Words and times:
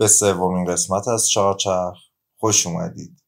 به 0.00 0.08
سومین 0.08 0.64
قسمت 0.64 1.08
از 1.08 1.28
چهارچرخ 1.28 1.98
خوش 2.38 2.66
اومدید. 2.66 3.22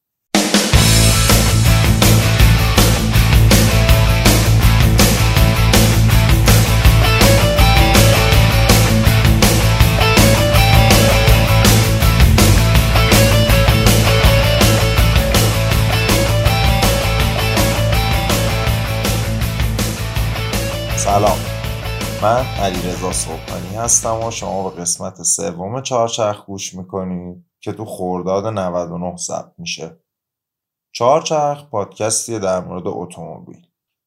سلام. 20.97 21.62
من 22.23 22.45
علیرضا 22.61 23.13
صبحانی 23.13 23.77
هستم 23.77 24.25
و 24.25 24.31
شما 24.31 24.71
به 24.71 24.81
قسمت 24.81 25.23
سوم 25.23 25.81
چهارچرخ 25.83 26.47
گوش 26.47 26.75
می‌کنید 26.75 27.45
که 27.61 27.73
تو 27.73 27.85
خورداد 27.85 28.47
99 28.47 29.17
ثبت 29.17 29.53
میشه. 29.59 30.01
چهارچرخ 30.95 31.65
پادکستی 31.71 32.39
در 32.39 32.61
مورد 32.61 32.83
اتومبیل. 32.87 33.67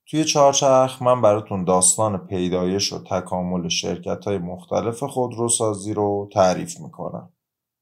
توی 0.10 0.24
چهارچرخ 0.24 1.02
من 1.02 1.22
براتون 1.22 1.64
داستان 1.64 2.18
پیدایش 2.18 2.94
و 2.94 3.04
تکامل 3.04 3.70
شرکت 3.70 4.26
های 4.26 4.38
مختلف 4.38 5.04
خودروسازی 5.04 5.94
رو 5.94 6.30
تعریف 6.34 6.80
می‌کنم. 6.80 7.34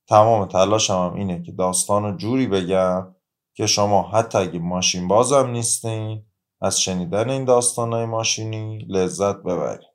تمام 0.09 0.45
تلاشم 0.45 0.93
هم 0.93 1.13
اینه 1.13 1.43
که 1.43 1.51
داستان 1.51 2.17
جوری 2.17 2.47
بگم 2.47 3.15
که 3.55 3.67
شما 3.67 4.01
حتی 4.01 4.37
اگه 4.37 4.59
ماشین 4.59 5.07
بازم 5.07 5.47
نیستین 5.49 6.25
از 6.61 6.81
شنیدن 6.81 7.29
این 7.29 7.45
داستانهای 7.45 8.05
ماشینی 8.05 8.77
لذت 8.89 9.35
ببرید. 9.35 9.92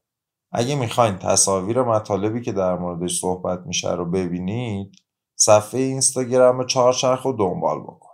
اگه 0.52 0.74
می‌خواین 0.74 1.18
تصاویر 1.18 1.82
مطالبی 1.82 2.42
که 2.42 2.52
در 2.52 2.78
موردش 2.78 3.20
صحبت 3.20 3.66
میشه 3.66 3.92
رو 3.92 4.10
ببینید 4.10 4.96
صفحه 5.38 5.80
اینستاگرام 5.80 6.66
چهارچرخ 6.66 7.22
رو 7.22 7.32
دنبال 7.32 7.80
بکن. 7.80 8.08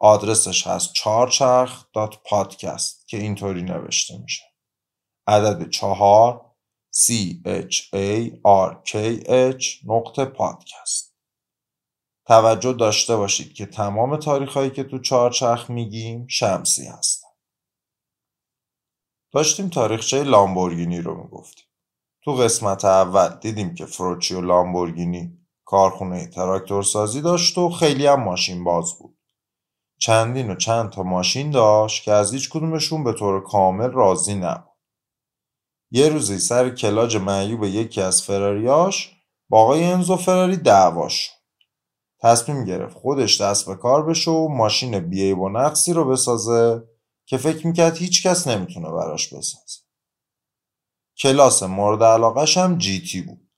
آدرسش 0.00 0.66
هست 0.66 0.92
چهارچرخ 0.92 1.84
دات 1.94 2.14
پادکست 2.24 3.08
که 3.08 3.16
اینطوری 3.16 3.62
نوشته 3.62 4.18
میشه. 4.22 4.44
عدد 5.26 5.70
چهار 5.70 6.54
C 6.96 7.12
H 7.46 7.76
A 7.94 8.30
R 8.46 8.90
K 8.90 9.24
H 9.28 9.64
نقطه 9.86 10.24
پادکست 10.24 11.14
توجه 12.26 12.72
داشته 12.72 13.16
باشید 13.16 13.52
که 13.52 13.66
تمام 13.66 14.16
تاریخ 14.16 14.56
هایی 14.56 14.70
که 14.70 14.84
تو 14.84 14.98
چهارچرخ 14.98 15.70
میگیم 15.70 16.26
شمسی 16.26 16.86
هست. 16.86 17.13
داشتیم 19.34 19.68
تاریخچه 19.68 20.22
لامبورگینی 20.22 21.00
رو 21.00 21.22
می‌گفتیم. 21.22 21.64
تو 22.24 22.32
قسمت 22.32 22.84
اول 22.84 23.28
دیدیم 23.40 23.74
که 23.74 23.86
فروچیو 23.86 24.40
لامبورگینی 24.40 25.38
کارخونه 25.64 26.26
تراکتور 26.26 26.82
سازی 26.82 27.20
داشت 27.20 27.58
و 27.58 27.70
خیلی 27.70 28.06
هم 28.06 28.22
ماشین 28.22 28.64
باز 28.64 28.98
بود. 28.98 29.18
چندین 30.00 30.50
و 30.50 30.54
چند 30.54 30.90
تا 30.90 31.02
ماشین 31.02 31.50
داشت 31.50 32.04
که 32.04 32.12
از 32.12 32.32
هیچ 32.32 32.50
کدومشون 32.50 33.04
به 33.04 33.12
طور 33.12 33.42
کامل 33.42 33.90
راضی 33.90 34.34
نبود. 34.34 34.74
یه 35.90 36.08
روزی 36.08 36.38
سر 36.38 36.70
کلاج 36.70 37.16
معیوب 37.16 37.64
یکی 37.64 38.00
از 38.00 38.22
فراریاش 38.22 39.16
با 39.48 39.62
آقای 39.62 39.84
انزو 39.84 40.16
فراری 40.16 40.56
دعواش. 40.56 41.30
تصمیم 42.20 42.64
گرفت 42.64 42.96
خودش 42.96 43.40
دست 43.40 43.66
به 43.66 43.74
کار 43.74 44.06
بشه 44.06 44.30
و 44.30 44.48
ماشین 44.48 44.98
بیعیب 44.98 45.38
و 45.38 45.48
نقصی 45.48 45.92
رو 45.92 46.04
بسازه 46.04 46.93
که 47.26 47.36
فکر 47.36 47.66
می‌کرد 47.66 47.96
هیچ 47.96 48.26
کس 48.26 48.48
نمی‌تونه 48.48 48.90
براش 48.90 49.28
بسازه. 49.28 49.80
کلاس 51.18 51.62
مورد 51.62 52.02
علاقش 52.02 52.56
هم 52.56 52.78
جی 52.78 53.00
تی 53.00 53.22
بود. 53.22 53.50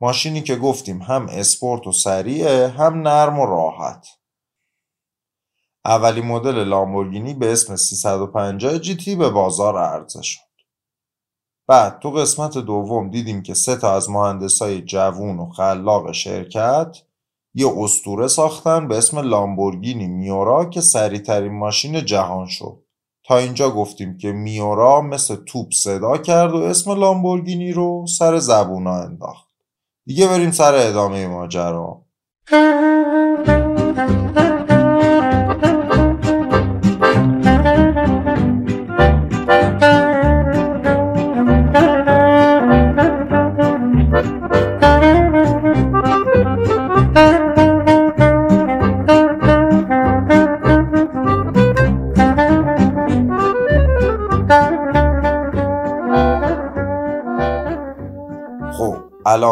ماشینی 0.00 0.42
که 0.42 0.56
گفتیم 0.56 1.02
هم 1.02 1.26
اسپورت 1.28 1.86
و 1.86 1.92
سریعه 1.92 2.68
هم 2.68 3.08
نرم 3.08 3.38
و 3.38 3.46
راحت. 3.46 4.06
اولی 5.84 6.20
مدل 6.20 6.64
لامبورگینی 6.64 7.34
به 7.34 7.52
اسم 7.52 7.76
350 7.76 8.78
جی 8.78 8.96
تی 8.96 9.16
به 9.16 9.30
بازار 9.30 9.78
عرضه 9.78 10.22
شد. 10.22 10.40
بعد 11.66 11.98
تو 11.98 12.10
قسمت 12.10 12.58
دوم 12.58 13.10
دیدیم 13.10 13.42
که 13.42 13.54
سه 13.54 13.76
تا 13.76 13.94
از 13.94 14.10
مهندسای 14.10 14.82
جوون 14.82 15.38
و 15.38 15.50
خلاق 15.50 16.12
شرکت 16.12 16.96
یه 17.54 17.72
استوره 17.76 18.28
ساختن 18.28 18.88
به 18.88 18.98
اسم 18.98 19.18
لامبورگینی 19.18 20.06
میورا 20.06 20.64
که 20.64 20.80
سریعترین 20.80 21.58
ماشین 21.58 22.04
جهان 22.04 22.46
شد. 22.46 22.83
تا 23.26 23.38
اینجا 23.38 23.70
گفتیم 23.70 24.18
که 24.18 24.32
میورا 24.32 25.00
مثل 25.00 25.36
توپ 25.36 25.72
صدا 25.72 26.16
کرد 26.16 26.52
و 26.52 26.56
اسم 26.56 26.90
لامبورگینی 26.90 27.72
رو 27.72 28.06
سر 28.18 28.38
زبونا 28.38 28.94
انداخت. 28.94 29.48
دیگه 30.06 30.28
بریم 30.28 30.50
سر 30.50 30.74
ادامه 30.74 31.26
ماجرا. 31.26 32.04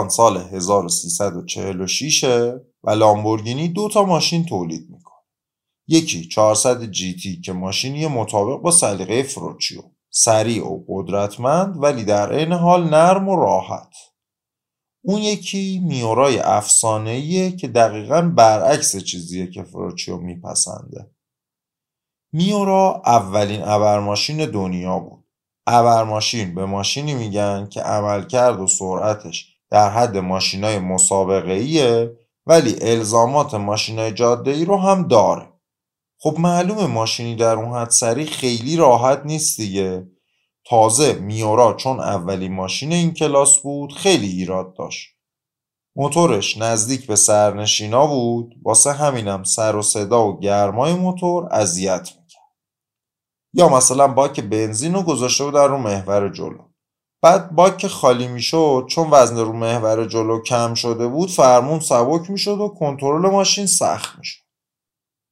الان 0.03 0.11
سال 0.11 0.37
1346 0.37 2.25
و 2.85 2.91
لامبورگینی 2.91 3.69
دو 3.69 3.89
تا 3.89 4.05
ماشین 4.05 4.45
تولید 4.45 4.91
می‌کنه. 4.91 5.15
یکی 5.89 6.29
400 6.29 6.85
جی 6.91 7.17
تی 7.17 7.41
که 7.41 7.53
ماشینی 7.53 8.07
مطابق 8.07 8.63
با 8.63 8.71
سلیقه 8.71 9.23
فروچیو. 9.23 9.83
سریع 10.11 10.67
و 10.67 10.85
قدرتمند 10.89 11.83
ولی 11.83 12.05
در 12.05 12.33
عین 12.33 12.53
حال 12.53 12.85
نرم 12.85 13.29
و 13.29 13.37
راحت. 13.37 13.95
اون 15.05 15.23
یکی 15.23 15.81
میورای 15.85 16.39
افسانه‌ایه 16.39 17.57
که 17.57 17.69
دقیقا 17.69 18.23
برعکس 18.23 18.97
چیزیه 18.97 19.51
که 19.51 19.63
فروچیو 19.63 20.17
میپسنده. 20.17 21.11
میورا 22.33 23.03
اولین 23.07 23.63
ابرماشین 23.63 24.51
دنیا 24.51 24.99
بود. 24.99 25.25
ابرماشین 25.67 26.55
به 26.55 26.65
ماشینی 26.65 27.15
میگن 27.15 27.69
که 27.71 27.81
عملکرد 27.81 28.61
و 28.61 28.67
سرعتش 28.67 29.52
در 29.73 29.91
حد 29.91 30.17
ماشینای 30.17 30.79
مسابقه 30.79 31.53
ایه 31.53 32.17
ولی 32.47 32.77
الزامات 32.81 33.55
ماشینای 33.55 34.13
جاده 34.13 34.51
ای 34.51 34.65
رو 34.65 34.77
هم 34.77 35.09
داره. 35.09 35.53
خب 36.19 36.37
معلومه 36.39 36.87
ماشینی 36.87 37.37
در 37.37 37.57
اون 37.57 37.79
حد 37.79 37.91
سریع 37.91 38.27
خیلی 38.27 38.77
راحت 38.77 39.23
نیست 39.25 39.61
دیگه. 39.61 40.07
تازه 40.67 41.13
میورا 41.13 41.75
چون 41.75 42.01
اولین 42.01 42.55
ماشین 42.55 42.93
این 42.93 43.15
کلاس 43.15 43.59
بود 43.59 43.93
خیلی 43.93 44.27
ایراد 44.27 44.77
داشت. 44.77 45.09
موتورش 45.97 46.59
نزدیک 46.59 47.07
به 47.07 47.17
سرنشینا 47.17 48.07
بود 48.07 48.55
واسه 48.63 48.93
همینم 48.93 49.43
سر 49.43 49.77
و 49.77 49.83
صدا 49.83 50.29
و 50.29 50.41
گرمای 50.41 50.95
موتور 50.95 51.49
اذیت 51.53 52.09
می‌کرد. 52.09 52.43
یا 53.55 53.69
مثلا 53.69 54.09
باک 54.09 54.41
بنزین 54.41 54.95
رو 54.95 55.03
گذاشته 55.03 55.45
بود 55.45 55.55
در 55.55 55.67
رو 55.67 55.79
محور 55.79 56.29
جلو. 56.29 56.72
بعد 57.23 57.51
باک 57.51 57.87
خالی 57.87 58.29
می‌شد 58.29 58.87
چون 58.89 59.11
وزن 59.11 59.37
رو 59.37 59.53
محور 59.53 60.07
جلو 60.07 60.43
کم 60.43 60.75
شده 60.75 61.07
بود 61.07 61.31
فرمون 61.31 61.81
سبک 61.81 62.31
می‌شد 62.31 62.61
و 62.61 62.69
کنترل 62.69 63.31
ماشین 63.31 63.67
سخت 63.67 64.19
می‌شد. 64.19 64.43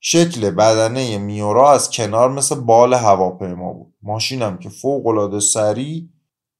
شکل 0.00 0.50
بدنه 0.50 1.18
میورا 1.18 1.72
از 1.72 1.90
کنار 1.90 2.30
مثل 2.30 2.54
بال 2.54 2.94
هواپیما 2.94 3.72
بود. 3.72 3.94
ماشینم 4.02 4.58
که 4.58 4.68
فوق 4.68 5.06
العاده 5.06 5.40
سریع 5.40 6.08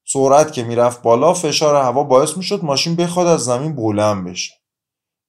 سرعت 0.07 0.53
که 0.53 0.63
می‌رفت 0.63 1.03
بالا 1.03 1.35
فشار 1.35 1.77
هوا 1.77 2.05
باعث 2.05 2.37
می‌شد 2.37 2.65
ماشین 2.65 2.97
بخواد 2.97 3.27
از 3.27 3.45
زمین 3.45 3.77
بلند 3.77 4.25
بشه. 4.25 4.53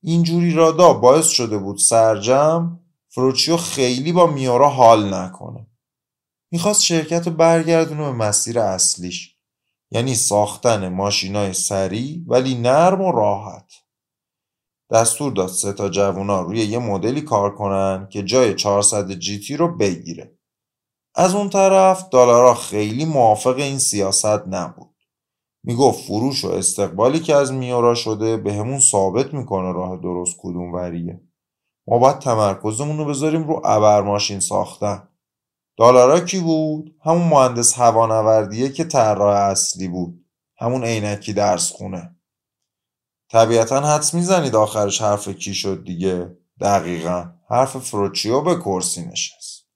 اینجوری 0.03 0.53
رادا 0.53 0.93
باعث 0.93 1.27
شده 1.27 1.57
بود 1.57 1.77
سرجم 1.77 2.79
فروچیو 3.09 3.57
خیلی 3.57 4.11
با 4.11 4.27
میورا 4.27 4.69
حال 4.69 5.13
نکنه. 5.13 5.67
می‌خواست 6.51 6.81
شرکت 6.81 7.29
برگردونه 7.29 8.01
به 8.01 8.11
مسیر 8.11 8.59
اصلیش. 8.59 9.35
یعنی 9.91 10.15
ساختن 10.15 10.89
ماشینای 10.89 11.53
سریع 11.53 12.23
ولی 12.27 12.55
نرم 12.55 13.01
و 13.01 13.11
راحت. 13.11 13.71
دستور 14.91 15.31
داد 15.31 15.47
سه 15.47 15.73
تا 15.73 15.89
جوونا 15.89 16.41
روی 16.41 16.59
یه 16.59 16.79
مدلی 16.79 17.21
کار 17.21 17.55
کنن 17.55 18.07
که 18.11 18.23
جای 18.23 18.55
400 18.55 19.11
جی 19.11 19.39
تی 19.39 19.57
رو 19.57 19.77
بگیره. 19.77 20.37
از 21.15 21.35
اون 21.35 21.49
طرف 21.49 22.09
دلارا 22.09 22.53
خیلی 22.53 23.05
موافق 23.05 23.55
این 23.55 23.77
سیاست 23.77 24.47
نبود. 24.47 24.95
می‌گفت 25.63 25.99
فروش 25.99 26.45
و 26.45 26.51
استقبالی 26.51 27.19
که 27.19 27.35
از 27.35 27.53
میورا 27.53 27.95
شده 27.95 28.37
به 28.37 28.53
همون 28.53 28.79
ثابت 28.79 29.33
می‌کنه 29.33 29.73
راه 29.73 29.97
درست 29.97 30.35
کدوم 30.39 30.73
وریه. 30.73 31.21
ما 31.87 31.97
باید 31.97 32.19
تمرکزمون 32.19 32.97
رو 32.97 33.05
بذاریم 33.05 33.47
رو 33.47 33.61
ابرماشین 33.65 34.39
ساختن. 34.39 35.07
دالارا 35.81 36.19
کی 36.19 36.39
بود؟ 36.39 36.95
همون 37.05 37.27
مهندس 37.27 37.73
هوانوردیه 37.73 38.69
که 38.69 38.83
طراح 38.83 39.35
اصلی 39.35 39.87
بود. 39.87 40.25
همون 40.57 40.83
عینکی 40.83 41.33
درس 41.33 41.71
خونه. 41.71 42.15
طبیعتا 43.31 43.79
حدس 43.79 44.13
می‌زنید 44.13 44.55
آخرش 44.55 45.01
حرف 45.01 45.29
کی 45.29 45.53
شد 45.53 45.83
دیگه؟ 45.83 46.37
دقیقا. 46.59 47.25
حرف 47.49 47.77
فروچیو 47.77 48.41
به 48.41 48.55
کرسی 48.55 49.05
نشست. 49.05 49.67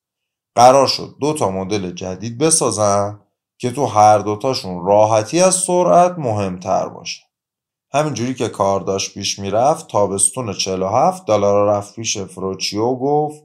قرار 0.55 0.87
شد 0.87 1.15
دو 1.21 1.33
تا 1.33 1.51
مدل 1.51 1.91
جدید 1.91 2.37
بسازن 2.37 3.19
که 3.57 3.71
تو 3.71 3.85
هر 3.85 4.17
دوتاشون 4.17 4.85
راحتی 4.85 5.41
از 5.41 5.55
سرعت 5.55 6.19
مهمتر 6.19 6.89
باشه. 6.89 7.21
همینجوری 7.93 8.33
که 8.33 8.49
کار 8.49 8.79
داشت 8.79 9.13
پیش 9.13 9.39
می‌رفت 9.39 9.87
تابستون 9.87 10.53
47 10.53 11.25
دلار 11.25 11.67
رفت 11.67 11.95
پیش 11.95 12.17
فروچیو 12.17 12.95
گفت 12.95 13.44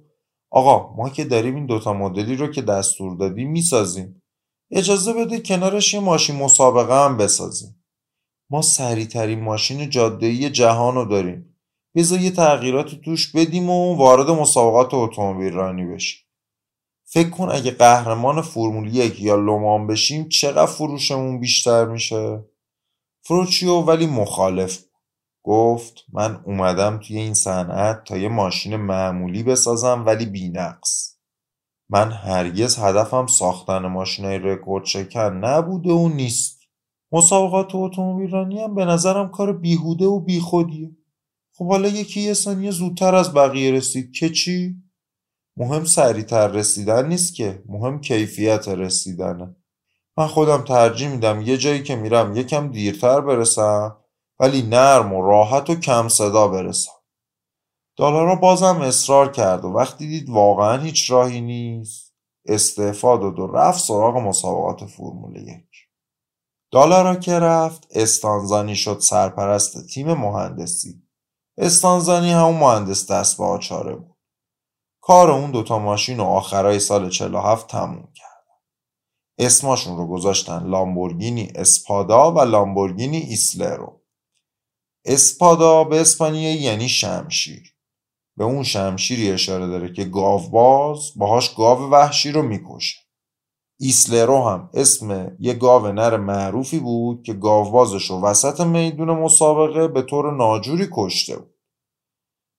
آقا 0.51 0.95
ما 0.97 1.09
که 1.09 1.25
داریم 1.25 1.55
این 1.55 1.67
دوتا 1.67 1.93
مدلی 1.93 2.37
رو 2.37 2.47
که 2.47 2.63
دستور 2.63 3.17
دادی 3.17 3.45
می‌سازیم. 3.45 4.23
اجازه 4.71 5.13
بده 5.13 5.41
کنارش 5.41 5.95
یه 5.95 6.01
ماشین 6.01 6.37
مسابقه 6.37 7.05
هم 7.05 7.17
بسازیم. 7.17 7.85
ما 8.51 8.63
سریعترین 8.63 9.41
ماشین 9.41 9.91
جادهی 9.91 10.51
جهان 10.51 10.95
رو 10.95 11.05
داریم. 11.05 11.57
بذار 11.95 12.21
یه 12.21 12.31
تغییرات 12.31 12.95
توش 12.95 13.33
بدیم 13.33 13.71
و 13.71 13.97
وارد 13.97 14.31
مسابقات 14.31 14.95
اتومبیل 14.95 15.53
رانی 15.53 15.87
بشیم. 15.87 16.21
فکر 17.05 17.31
کن 17.31 17.49
اگه 17.49 17.71
قهرمان 17.71 18.43
فرمول 18.43 18.95
یک 18.95 19.21
یا 19.21 19.37
لومان 19.37 19.87
بشیم 19.87 20.29
چقدر 20.29 20.67
فروشمون 20.67 21.41
بیشتر 21.41 21.85
میشه؟ 21.85 22.45
فروچیو 23.23 23.73
ولی 23.73 24.07
مخالف 24.07 24.85
گفت 25.51 26.05
من 26.13 26.41
اومدم 26.45 26.99
توی 26.99 27.17
این 27.19 27.35
صنعت 27.35 28.05
تا 28.05 28.17
یه 28.17 28.29
ماشین 28.29 28.77
معمولی 28.77 29.43
بسازم 29.43 30.07
ولی 30.07 30.27
بینقص. 30.27 31.17
من 31.89 32.13
هرگز 32.13 32.79
هدفم 32.79 33.27
ساختن 33.27 33.87
ماشینای 33.87 34.39
رکورد 34.39 34.85
شکن 34.85 35.45
نبوده 35.45 35.93
و 35.93 36.09
نیست. 36.09 36.61
مسابقات 37.13 37.75
اتومبیل 37.75 38.31
رانی 38.31 38.61
هم 38.61 38.75
به 38.75 38.85
نظرم 38.85 39.31
کار 39.31 39.53
بیهوده 39.53 40.07
و 40.07 40.21
بیخودیه. 40.21 40.91
خب 41.55 41.69
حالا 41.69 41.89
یکی 41.89 42.21
یه 42.21 42.35
ثانیه 42.35 42.71
زودتر 42.71 43.15
از 43.15 43.35
بقیه 43.35 43.73
رسید 43.73 44.13
که 44.13 44.29
چی؟ 44.29 44.77
مهم 45.57 45.85
سریعتر 45.85 46.49
رسیدن 46.49 47.09
نیست 47.09 47.35
که 47.35 47.63
مهم 47.67 48.01
کیفیت 48.01 48.69
رسیدنه. 48.69 49.57
من 50.17 50.27
خودم 50.27 50.63
ترجیح 50.63 51.09
میدم 51.09 51.41
یه 51.41 51.57
جایی 51.57 51.83
که 51.83 51.97
میرم 51.97 52.37
یکم 52.37 52.69
دیرتر 52.69 53.21
برسم. 53.21 54.00
ولی 54.41 54.63
نرم 54.63 55.13
و 55.13 55.23
راحت 55.23 55.71
و 55.71 55.75
کم 55.75 56.09
صدا 56.09 56.49
برسم 56.49 56.93
دالارا 57.97 58.37
بازم 58.37 58.81
اصرار 58.81 59.33
کرد 59.33 59.65
و 59.65 59.69
وقتی 59.69 60.07
دید 60.09 60.31
واقعا 60.31 60.79
هیچ 60.79 61.11
راهی 61.11 61.41
نیست 61.41 62.15
استعفا 62.47 63.17
داد 63.17 63.39
و 63.39 63.47
رفت 63.47 63.85
سراغ 63.85 64.17
مسابقات 64.17 64.87
فرمول 64.87 65.37
یک. 65.37 65.89
دالارا 66.73 67.17
که 67.17 67.39
رفت 67.39 67.87
استانزانی 67.91 68.77
شد 68.77 68.99
سرپرست 69.01 69.87
تیم 69.87 70.15
مهندسی. 70.15 71.03
استانزانی 71.59 72.33
همون 72.33 72.57
مهندس 72.57 73.11
دست 73.11 73.39
به 73.39 73.45
آچاره 73.45 73.95
بود. 73.95 74.17
کار 75.01 75.31
اون 75.31 75.51
دوتا 75.51 75.79
ماشین 75.79 76.19
رو 76.19 76.25
آخرای 76.25 76.79
سال 76.79 77.11
47 77.11 77.67
تموم 77.67 78.09
کرد. 78.15 78.47
اسماشون 79.39 79.97
رو 79.97 80.07
گذاشتن 80.07 80.67
لامبورگینی 80.67 81.53
اسپادا 81.55 82.33
و 82.33 82.41
لامبورگینی 82.41 83.19
ایسلرو. 83.19 84.00
اسپادا 85.05 85.85
به 85.85 86.01
اسپانیایی 86.01 86.59
یعنی 86.59 86.89
شمشیر. 86.89 87.75
به 88.37 88.45
اون 88.45 88.63
شمشیری 88.63 89.31
اشاره 89.31 89.67
داره 89.67 89.93
که 89.93 90.05
گاوباز 90.05 91.13
باهاش 91.17 91.55
گاو 91.55 91.91
وحشی 91.91 92.33
رو 92.33 92.43
می‌کشه. 92.43 92.99
ایسلرو 93.81 94.43
هم 94.43 94.71
اسم 94.75 95.37
یه 95.41 95.55
گاو 95.55 95.87
نر 95.87 96.17
معروفی 96.17 96.79
بود 96.79 97.23
که 97.23 97.33
گاوبازش 97.33 98.11
رو 98.11 98.21
وسط 98.21 98.61
میدون 98.61 99.11
مسابقه 99.11 99.89
به 99.89 100.03
طور 100.03 100.37
ناجوری 100.37 100.89
کشته 100.93 101.37
بود. 101.37 101.55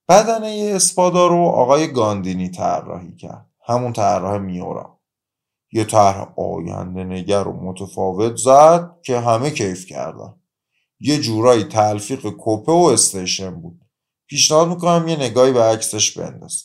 بدنه 0.10 0.72
اسپادا 0.76 1.28
رو 1.28 1.38
آقای 1.38 1.94
گاندینی 1.94 2.50
طراحی 2.50 3.16
کرد. 3.16 3.50
همون 3.66 3.94
طراح 3.94 4.38
میورا. 4.38 5.00
یه 5.72 5.84
طرح 5.84 6.40
آینده 6.40 7.04
نگر 7.04 7.48
و 7.48 7.64
متفاوت 7.64 8.36
زد 8.36 9.02
که 9.06 9.20
همه 9.20 9.52
کیف 9.52 9.86
کردن. 9.86 10.41
یه 11.04 11.20
جورایی 11.20 11.64
تلفیق 11.64 12.30
کوپه 12.30 12.72
و 12.72 12.76
استیشن 12.76 13.62
بود. 13.62 13.82
پیشنهاد 14.30 14.68
می‌کنم 14.68 15.08
یه 15.08 15.16
نگاهی 15.16 15.52
به 15.52 15.64
عکسش 15.64 16.18
بنداز. 16.18 16.64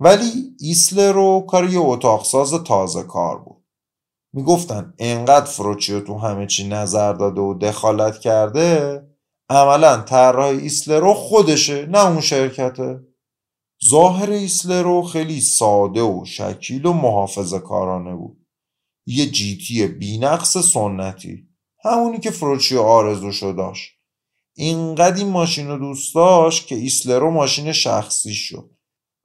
ولی 0.00 0.56
ایسلرو 0.60 1.46
کار 1.48 1.70
یه 1.70 1.78
اتاقساز 1.78 2.54
تازه 2.64 3.02
کار 3.02 3.38
بود. 3.38 3.64
می‌گفتن 4.34 4.94
انقدر 4.98 5.46
فروچیو 5.46 6.00
تو 6.00 6.18
همه 6.18 6.46
چی 6.46 6.68
نظر 6.68 7.12
داده 7.12 7.40
و 7.40 7.58
دخالت 7.58 8.18
کرده 8.18 9.02
عملا 9.50 10.02
طراح 10.02 10.46
ایسلرو 10.46 11.14
خودشه 11.14 11.86
نه 11.86 12.06
اون 12.06 12.20
شرکته. 12.20 13.00
ظاهر 13.88 14.30
ایسلرو 14.30 15.02
خیلی 15.02 15.40
ساده 15.40 16.02
و 16.02 16.24
شکیل 16.24 16.86
و 16.86 16.92
محافظه 16.92 17.58
کارانه 17.58 18.14
بود. 18.14 18.46
یه 19.06 19.26
GT 19.26 19.86
بی‌نقص 19.86 20.56
سنتی. 20.56 21.47
همونی 21.84 22.18
که 22.18 22.30
فروچیو 22.30 22.80
آرزوشو 22.80 23.52
داشت. 23.52 23.98
اینقدر 24.56 25.16
این 25.16 25.28
ماشین 25.28 25.68
رو 25.68 25.78
دوست 25.78 26.14
داشت 26.14 26.66
که 26.66 26.74
ایسلرو 26.74 27.30
ماشین 27.30 27.72
شخصیش 27.72 28.34
شد. 28.34 28.70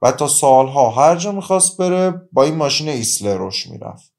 و 0.02 0.12
تا 0.12 0.28
سالها 0.28 0.90
هر 0.90 1.16
جا 1.16 1.32
می‌خواست 1.32 1.78
بره 1.78 2.30
با 2.32 2.44
این 2.44 2.56
ماشین 2.56 2.90
ایسلروش 2.90 3.68
می‌رفت. 3.68 4.14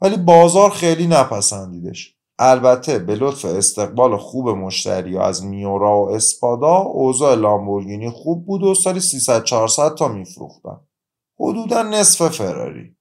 ولی 0.00 0.16
بازار 0.16 0.70
خیلی 0.70 1.06
نپسندیدش. 1.06 2.16
البته 2.38 2.98
به 2.98 3.14
لطف 3.14 3.44
استقبال 3.44 4.16
خوب 4.16 4.48
مشتری 4.48 5.18
از 5.18 5.44
میورا 5.44 5.98
و 5.98 6.10
اسپادا 6.10 6.76
اوضاع 6.76 7.34
لامبورگینی 7.34 8.10
خوب 8.10 8.46
بود 8.46 8.62
و 8.62 8.74
سالی 8.74 9.00
300 9.00 9.44
400 9.44 9.94
تا 9.94 10.08
میفروختن. 10.08 10.80
حدودا 11.40 11.82
نصف 11.82 12.28
فراری. 12.28 12.96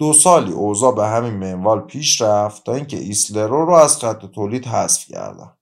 دو 0.00 0.12
سالی 0.12 0.52
اوضاع 0.52 0.94
به 0.94 1.06
همین 1.06 1.32
منوال 1.34 1.80
پیش 1.80 2.20
رفت 2.20 2.64
تا 2.64 2.74
اینکه 2.74 2.96
ایسلرو 2.96 3.66
رو 3.66 3.74
از 3.74 3.96
خط 3.96 4.26
تولید 4.26 4.66
حذف 4.66 5.06
کردن. 5.06 5.56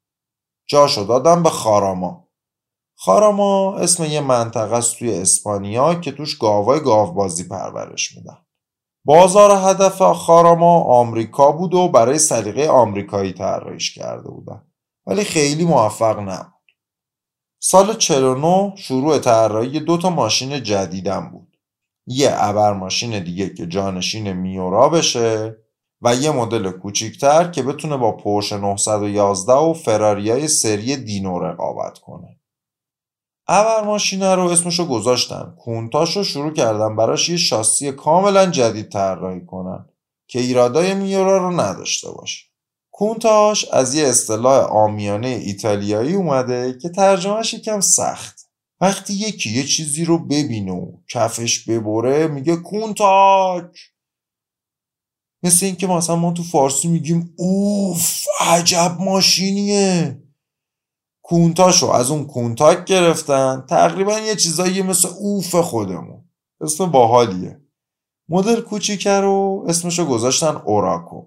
جاشو 0.68 1.04
دادن 1.04 1.42
به 1.42 1.50
خاراما. 1.50 2.28
خاراما 2.96 3.76
اسم 3.76 4.04
یه 4.04 4.20
منطقه 4.20 4.76
است 4.76 4.98
توی 4.98 5.14
اسپانیا 5.14 5.94
که 5.94 6.12
توش 6.12 6.38
گاوای 6.38 6.80
گاوبازی 6.80 7.48
پرورش 7.48 8.16
میدن. 8.16 8.38
بازار 9.04 9.50
هدف 9.70 10.02
خاراما 10.02 10.80
آمریکا 10.80 11.52
بود 11.52 11.74
و 11.74 11.88
برای 11.88 12.18
سلیقه 12.18 12.68
آمریکایی 12.68 13.32
طراحیش 13.32 13.94
کرده 13.94 14.30
بودن. 14.30 14.62
ولی 15.06 15.24
خیلی 15.24 15.64
موفق 15.64 16.18
نبود. 16.18 16.52
سال 17.62 17.94
49 17.94 18.72
شروع 18.76 19.18
طراحی 19.18 19.80
دو 19.80 19.98
تا 19.98 20.10
ماشین 20.10 20.62
جدیدم 20.62 21.30
بود. 21.30 21.47
یه 22.10 22.30
ابر 22.32 22.72
ماشین 22.72 23.24
دیگه 23.24 23.54
که 23.54 23.66
جانشین 23.66 24.32
میورا 24.32 24.88
بشه 24.88 25.56
و 26.02 26.14
یه 26.14 26.30
مدل 26.30 26.70
کوچیکتر 26.70 27.50
که 27.50 27.62
بتونه 27.62 27.96
با 27.96 28.16
پورش 28.16 28.52
911 28.52 29.52
و 29.52 29.72
فراریای 29.72 30.48
سری 30.48 30.96
دینو 30.96 31.38
رقابت 31.38 31.98
کنه. 31.98 32.40
ابر 33.46 33.84
ماشینه 33.84 34.34
رو 34.34 34.42
اسمشو 34.42 34.86
گذاشتن 34.88 35.54
کونتاش 35.58 36.16
رو 36.16 36.24
شروع 36.24 36.52
کردن 36.52 36.96
براش 36.96 37.28
یه 37.28 37.36
شاسی 37.36 37.92
کاملا 37.92 38.46
جدید 38.46 38.88
طراحی 38.88 39.46
کنن 39.46 39.86
که 40.28 40.40
ایرادای 40.40 40.94
میورا 40.94 41.38
رو 41.38 41.60
نداشته 41.60 42.10
باشه. 42.10 42.46
کونتاش 42.90 43.68
از 43.72 43.94
یه 43.94 44.08
اصطلاح 44.08 44.64
آمیانه 44.64 45.28
ایتالیایی 45.28 46.14
اومده 46.14 46.78
که 46.82 46.88
ترجمهش 46.88 47.54
یکم 47.54 47.80
سخت. 47.80 48.37
وقتی 48.80 49.14
یکی 49.14 49.50
یه 49.50 49.64
چیزی 49.64 50.04
رو 50.04 50.18
ببینه 50.18 50.72
و 50.72 50.92
کفش 51.08 51.68
ببره 51.68 52.26
میگه 52.28 52.56
کونتاک! 52.56 53.78
مثل 55.42 55.66
اینکه 55.66 55.86
مثلا 55.86 56.16
ما 56.16 56.32
تو 56.32 56.42
فارسی 56.42 56.88
میگیم 56.88 57.34
اوف 57.38 58.24
عجب 58.40 58.96
ماشینیه! 59.00 60.22
کونتاشو 61.22 61.86
از 61.86 62.10
اون 62.10 62.26
کونتاک 62.26 62.84
گرفتن. 62.84 63.64
تقریبا 63.68 64.18
یه 64.18 64.36
چیزایی 64.36 64.82
مثل 64.82 65.08
اوف 65.20 65.54
خودمون. 65.54 66.24
اسم 66.60 66.86
باحالیه. 66.86 67.60
مدل 68.28 68.60
کوچیکه 68.60 69.10
رو 69.10 69.64
اسمشو 69.68 70.04
گذاشتن 70.04 70.56
اوراکو. 70.56 71.26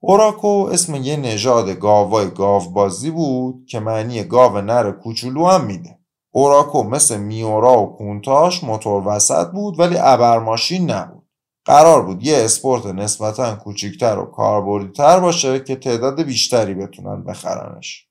اوراکو 0.00 0.68
اسم 0.72 0.94
یه 0.94 1.16
نژاد 1.16 1.70
گاوای 1.70 2.30
گاوبازی 2.30 3.10
بود 3.10 3.66
که 3.66 3.80
معنی 3.80 4.24
گاو 4.24 4.60
نر 4.60 4.90
کوچولو 4.92 5.46
هم 5.46 5.64
میده. 5.64 5.98
اوراکو 6.36 6.82
مثل 6.82 7.16
میورا 7.16 7.82
و 7.82 7.96
کونتاش 7.96 8.64
موتور 8.64 9.08
وسط 9.08 9.50
بود 9.50 9.80
ولی 9.80 9.96
ابرماشین 9.98 10.90
نبود. 10.90 11.28
قرار 11.64 12.02
بود 12.02 12.26
یه 12.26 12.36
اسپورت 12.36 12.86
نسبتا 12.86 13.56
کوچیکتر 13.56 14.18
و 14.18 14.24
کاربردیتر 14.24 15.20
باشه 15.20 15.60
که 15.60 15.76
تعداد 15.76 16.22
بیشتری 16.22 16.74
بتونن 16.74 17.24
بخرنش. 17.24 18.06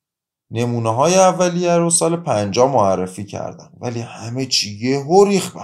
نمونه 0.52 0.94
های 0.94 1.16
اولیه 1.16 1.78
رو 1.78 1.90
سال 1.90 2.16
پنجاه 2.16 2.72
معرفی 2.72 3.26
کردن 3.26 3.70
ولی 3.82 4.00
همه 4.00 4.46
چی 4.46 4.90
یه 4.90 5.06
ریخ 5.28 5.56
به 5.56 5.62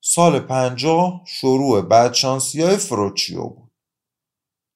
سال 0.00 0.40
پنجاه 0.40 1.22
شروع 1.26 1.82
بدشانسی 1.82 2.62
های 2.62 2.76
فروچیو 2.76 3.42
بود. 3.42 3.72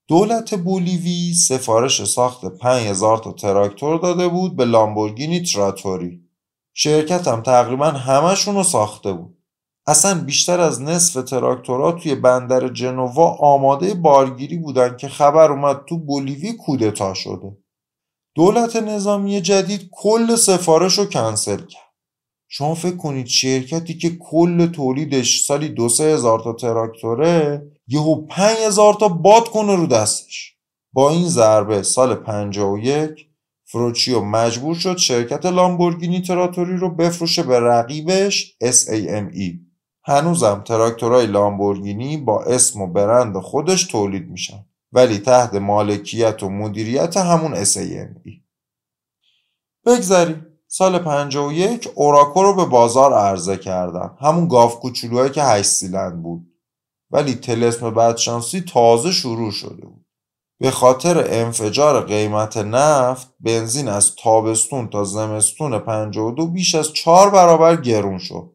دولت 0.08 0.54
بولیوی 0.54 1.34
سفارش 1.34 2.04
ساخت 2.04 2.44
5000 2.44 3.18
تا 3.18 3.32
تراکتور 3.32 3.98
داده 3.98 4.28
بود 4.28 4.56
به 4.56 4.64
لامبورگینی 4.64 5.42
تراتوری. 5.42 6.19
شرکت 6.74 7.28
هم 7.28 7.42
تقریبا 7.42 7.86
همشون 7.86 8.54
رو 8.54 8.62
ساخته 8.62 9.12
بود. 9.12 9.36
اصلا 9.86 10.24
بیشتر 10.24 10.60
از 10.60 10.82
نصف 10.82 11.24
تراکتورها 11.24 11.92
توی 11.92 12.14
بندر 12.14 12.68
جنوا 12.68 13.30
آماده 13.30 13.94
بارگیری 13.94 14.56
بودن 14.56 14.96
که 14.96 15.08
خبر 15.08 15.52
اومد 15.52 15.84
تو 15.88 15.98
بولیوی 15.98 16.52
کودتا 16.52 17.14
شده. 17.14 17.56
دولت 18.34 18.76
نظامی 18.76 19.40
جدید 19.40 19.88
کل 19.92 20.36
سفارش 20.36 20.98
رو 20.98 21.04
کنسل 21.04 21.56
کرد. 21.56 21.90
شما 22.48 22.74
فکر 22.74 22.96
کنید 22.96 23.26
شرکتی 23.26 23.98
که 23.98 24.16
کل 24.16 24.66
تولیدش 24.66 25.44
سالی 25.44 25.68
دو 25.68 25.88
سه 25.88 26.04
هزار 26.04 26.40
تا 26.40 26.52
تراکتوره 26.52 27.62
یهو 27.88 28.26
پنج 28.26 28.56
هزار 28.66 28.94
تا 28.94 29.08
باد 29.08 29.48
کنه 29.48 29.76
رو 29.76 29.86
دستش. 29.86 30.56
با 30.92 31.10
این 31.10 31.28
ضربه 31.28 31.82
سال 31.82 32.14
51 32.14 33.29
فروچیو 33.72 34.20
مجبور 34.20 34.74
شد 34.74 34.96
شرکت 34.96 35.46
لامبورگینی 35.46 36.20
تراتوری 36.20 36.76
رو 36.76 36.94
بفروشه 36.94 37.42
به 37.42 37.60
رقیبش 37.60 38.56
SAME 38.64 39.58
هنوزم 40.04 40.62
تراکتورهای 40.66 41.26
لامبورگینی 41.26 42.16
با 42.16 42.42
اسم 42.42 42.80
و 42.80 42.86
برند 42.86 43.36
خودش 43.36 43.84
تولید 43.84 44.30
میشن 44.30 44.64
ولی 44.92 45.18
تحت 45.18 45.54
مالکیت 45.54 46.42
و 46.42 46.50
مدیریت 46.50 47.16
همون 47.16 47.64
SAME 47.64 48.30
بگذاریم 49.86 50.46
سال 50.72 50.98
51 50.98 51.88
اوراکو 51.94 52.42
رو 52.42 52.54
به 52.54 52.64
بازار 52.64 53.14
عرضه 53.14 53.56
کردن. 53.56 54.16
همون 54.20 54.48
گاف 54.48 54.74
کوچولوهایی 54.80 55.30
که 55.30 55.42
8 55.42 55.68
سیلند 55.68 56.22
بود. 56.22 56.46
ولی 57.10 57.34
تلسم 57.34 57.90
بدشانسی 57.90 58.60
تازه 58.60 59.12
شروع 59.12 59.50
شده 59.50 59.86
بود. 59.86 60.06
به 60.60 60.70
خاطر 60.70 61.24
انفجار 61.30 62.04
قیمت 62.06 62.56
نفت 62.56 63.34
بنزین 63.40 63.88
از 63.88 64.16
تابستون 64.16 64.88
تا 64.88 65.04
زمستون 65.04 65.78
52 65.78 66.46
بیش 66.46 66.74
از 66.74 66.92
4 66.92 67.30
برابر 67.30 67.76
گرون 67.76 68.18
شد. 68.18 68.52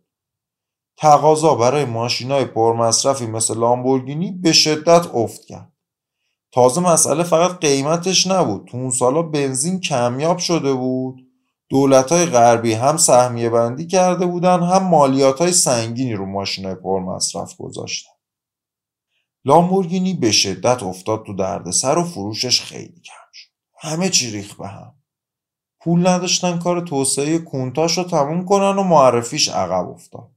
تقاضا 0.97 1.55
برای 1.55 1.85
ماشینای 1.85 2.45
پرمصرفی 2.45 3.25
مثل 3.25 3.57
لامبورگینی 3.57 4.31
به 4.31 4.51
شدت 4.51 5.07
افت 5.13 5.45
کرد. 5.45 5.71
تازه 6.51 6.81
مسئله 6.81 7.24
فقط 7.24 7.59
قیمتش 7.59 8.27
نبود. 8.27 8.67
تو 8.67 8.77
اون 8.77 8.89
سالا 8.89 9.21
بنزین 9.21 9.79
کمیاب 9.79 10.38
شده 10.38 10.74
بود. 10.74 11.21
دولت 11.69 12.12
های 12.12 12.25
غربی 12.25 12.74
هم 12.74 12.97
سهمیه 12.97 13.50
بندی 13.50 13.88
کرده 13.88 14.25
بودن 14.25 14.63
هم 14.63 14.83
مالیات 14.83 15.41
های 15.41 15.51
سنگینی 15.51 16.13
رو 16.13 16.25
ماشین 16.25 16.65
های 16.65 16.75
پرمصرف 16.75 17.57
گذاشتن. 17.57 18.14
لامبورگینی 19.45 20.13
به 20.13 20.31
شدت 20.31 20.83
افتاد 20.83 21.25
تو 21.25 21.33
دردسر 21.33 21.97
و 21.97 22.03
فروشش 22.03 22.61
خیلی 22.61 23.01
کم 23.05 23.29
شد. 23.33 23.49
همه 23.79 24.09
چی 24.09 24.31
ریخ 24.31 24.55
به 24.55 24.67
هم. 24.67 24.93
پول 25.81 26.07
نداشتن 26.07 26.59
کار 26.59 26.81
توسعه 26.81 27.39
کونتاش 27.39 27.97
رو 27.97 28.03
تموم 28.03 28.45
کنن 28.45 28.79
و 28.79 28.83
معرفیش 28.83 29.49
عقب 29.49 29.89
افتاد. 29.89 30.31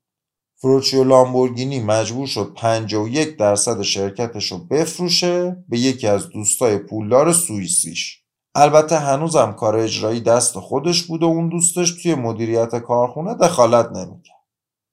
فروچیو 0.61 1.05
لامبورگینی 1.05 1.81
مجبور 1.81 2.27
شد 2.27 2.53
51 2.57 3.37
درصد 3.37 3.83
شرکتش 3.83 4.53
رو 4.53 4.59
بفروشه 4.59 5.65
به 5.69 5.79
یکی 5.79 6.07
از 6.07 6.29
دوستای 6.29 6.79
پولدار 6.79 7.33
سوئیسیش. 7.33 8.23
البته 8.55 8.99
هنوزم 8.99 9.53
کار 9.53 9.77
اجرایی 9.77 10.21
دست 10.21 10.59
خودش 10.59 11.03
بود 11.03 11.23
و 11.23 11.27
اون 11.27 11.49
دوستش 11.49 12.03
توی 12.03 12.15
مدیریت 12.15 12.77
کارخونه 12.77 13.35
دخالت 13.35 13.87
نمی‌کرد. 13.87 14.28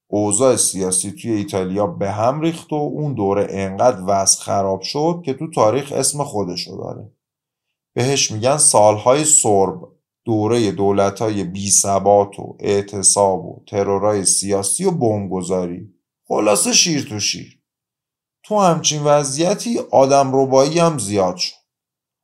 اوضاع 0.08 0.56
سیاسی 0.56 1.12
توی 1.12 1.32
ایتالیا 1.32 1.88
به 1.88 2.12
هم 2.12 2.42
ریخت 2.42 2.74
و 2.74 2.76
اون 2.76 3.14
دوره 3.14 3.48
انقدر 3.50 4.04
وضع 4.08 4.42
خراب 4.42 4.82
شد 4.82 5.22
که 5.26 5.34
تو 5.34 5.52
تاریخ 5.52 5.92
اسم 5.92 6.24
خودشو 6.24 6.78
داره. 6.78 7.12
بهش 7.96 8.32
میگن 8.32 8.58
سالهای 8.58 9.26
سرب 9.26 9.96
دوره 10.26 10.72
دولتهای 10.72 11.44
بی 11.44 11.72
ثبات 11.72 12.40
و 12.40 12.58
اعتصاب 12.60 13.46
و 13.46 13.64
ترورای 13.68 14.26
سیاسی 14.26 14.86
و 14.86 14.92
بمبگذاری. 14.92 15.94
خلاصه 16.28 16.74
شیر 16.74 17.04
تو 17.10 17.20
شیر. 17.20 17.62
تو 18.44 18.60
همچین 18.60 19.04
وضعیتی 19.04 19.80
آدم 19.92 20.32
ربایی 20.34 20.80
هم 20.80 20.98
زیاد 20.98 21.38
شد. 21.38 21.56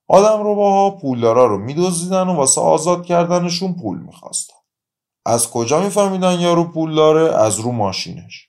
آدم 0.08 0.40
رباها 0.40 0.90
پولدارا 0.90 1.46
رو 1.46 1.58
میدزدیدن 1.58 2.28
و 2.28 2.34
واسه 2.34 2.62
آزاد 2.62 3.06
کردنشون 3.06 3.74
پول 3.74 4.02
می‌خواستن. 4.02 4.61
از 5.26 5.50
کجا 5.50 5.84
میفهمیدن 5.84 6.40
یارو 6.40 6.64
پول 6.64 6.96
داره؟ 6.96 7.36
از 7.36 7.60
رو 7.60 7.72
ماشینش. 7.72 8.48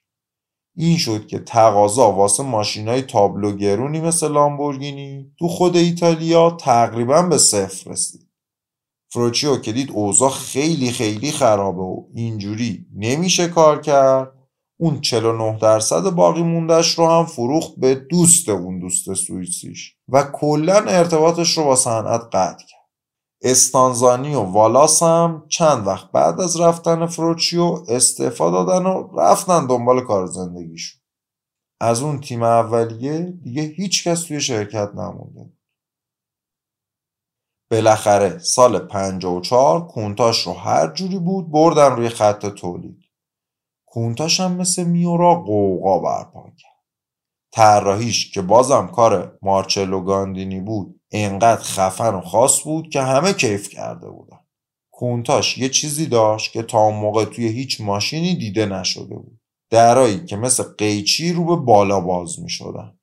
این 0.76 0.96
شد 0.96 1.26
که 1.26 1.38
تقاضا 1.38 2.12
واسه 2.12 2.42
ماشینای 2.42 3.02
تابلو 3.02 3.56
گرونی 3.56 4.00
مثل 4.00 4.32
لامبورگینی 4.32 5.32
تو 5.38 5.48
خود 5.48 5.76
ایتالیا 5.76 6.50
تقریبا 6.50 7.22
به 7.22 7.38
صفر 7.38 7.90
رسید. 7.90 8.28
فروچیو 9.12 9.56
که 9.56 9.72
دید 9.72 9.90
اوضاع 9.90 10.30
خیلی 10.30 10.90
خیلی 10.90 11.32
خرابه 11.32 11.82
و 11.82 12.04
اینجوری 12.14 12.86
نمیشه 12.96 13.48
کار 13.48 13.80
کرد 13.80 14.32
اون 14.80 15.00
49 15.00 15.58
درصد 15.58 16.10
باقی 16.10 16.42
موندهش 16.42 16.98
رو 16.98 17.08
هم 17.08 17.26
فروخت 17.26 17.72
به 17.76 17.94
دوست 17.94 18.48
اون 18.48 18.78
دوست 18.78 19.14
سوئیسیش 19.14 19.96
و 20.08 20.22
کلا 20.22 20.74
ارتباطش 20.74 21.58
رو 21.58 21.64
با 21.64 21.76
صنعت 21.76 22.20
قطع 22.20 22.64
کرد. 22.66 22.81
استانزانی 23.42 24.34
و 24.34 24.40
والاس 24.40 25.02
هم 25.02 25.46
چند 25.48 25.86
وقت 25.86 26.12
بعد 26.12 26.40
از 26.40 26.60
رفتن 26.60 27.06
فروچیو 27.06 27.84
استعفا 27.88 28.50
دادن 28.50 28.86
و 28.86 29.20
رفتن 29.20 29.66
دنبال 29.66 30.00
کار 30.00 30.26
زندگیشون. 30.26 31.02
از 31.80 32.02
اون 32.02 32.20
تیم 32.20 32.42
اولیه 32.42 33.22
دیگه 33.22 33.62
هیچ 33.62 34.08
کس 34.08 34.22
توی 34.22 34.40
شرکت 34.40 34.90
نمونده 34.94 35.52
بالاخره 37.70 38.38
سال 38.38 38.78
54 38.78 39.86
کونتاش 39.88 40.46
رو 40.46 40.52
هر 40.52 40.92
جوری 40.92 41.18
بود 41.18 41.50
بردن 41.50 41.96
روی 41.96 42.08
خط 42.08 42.46
تولید. 42.46 43.04
کونتاش 43.86 44.40
هم 44.40 44.52
مثل 44.52 44.84
میورا 44.84 45.34
قوقا 45.34 45.98
برپا 45.98 46.42
کرد. 46.42 46.72
طراحیش 47.52 48.30
که 48.34 48.42
بازم 48.42 48.86
کار 48.86 49.38
مارچلو 49.42 50.00
گاندینی 50.00 50.60
بود 50.60 51.01
انقدر 51.12 51.62
خفن 51.62 52.14
و 52.14 52.20
خاص 52.20 52.62
بود 52.64 52.88
که 52.88 53.02
همه 53.02 53.32
کیف 53.32 53.68
کرده 53.68 54.10
بودن. 54.10 54.38
کونتاش 54.90 55.58
یه 55.58 55.68
چیزی 55.68 56.06
داشت 56.06 56.52
که 56.52 56.62
تا 56.62 56.78
اون 56.78 56.96
موقع 56.96 57.24
توی 57.24 57.48
هیچ 57.48 57.80
ماشینی 57.80 58.36
دیده 58.36 58.66
نشده 58.66 59.14
بود. 59.14 59.40
درایی 59.70 60.24
که 60.24 60.36
مثل 60.36 60.62
قیچی 60.62 61.32
رو 61.32 61.44
به 61.44 61.56
بالا 61.56 62.00
باز 62.00 62.40
می 62.40 62.50
شدن 62.50 62.98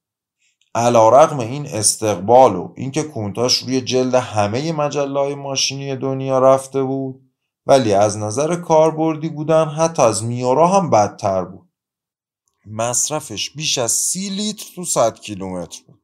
علا 0.75 1.39
این 1.39 1.66
استقبال 1.66 2.56
و 2.56 2.74
اینکه 2.78 3.04
کونتاش 3.04 3.58
روی 3.58 3.82
جلد 3.82 4.16
همه 4.16 4.72
مجله 4.72 5.36
ماشینی 5.36 5.96
دنیا 5.96 6.39
رفته 6.39 6.84
بود 6.84 7.22
ولی 7.66 7.94
از 7.94 8.18
نظر 8.18 8.56
کاربردی 8.56 9.30
بودن 9.30 9.66
حتی 9.66 10.01
از 10.01 10.24
میورا 10.24 10.68
هم 10.68 10.89
بدتر 10.89 11.46
بود. 11.46 11.70
مصرفش 12.66 13.50
بیش 13.50 13.78
از 13.78 13.92
سی 13.92 14.30
لیتر 14.30 14.66
تو 14.75 14.86
100 14.86 15.20
کیلومتر 15.20 15.80
بود. 15.88 15.99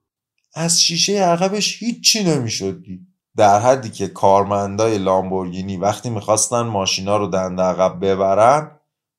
از 0.55 0.81
شیشه 0.81 1.13
عقبش 1.13 1.83
هیچی 1.83 2.23
نمی‌شد 2.23 2.83
دید. 2.83 3.07
در 3.37 3.59
حدی 3.59 3.89
که 3.89 4.07
کارمندای 4.07 4.97
لامبورگینی 4.97 5.77
وقتی 5.77 6.09
می‌خواستن 6.09 6.61
ماشینا 6.61 7.17
رو 7.17 7.27
دنده 7.27 7.61
عقب 7.61 8.05
ببرن 8.05 8.71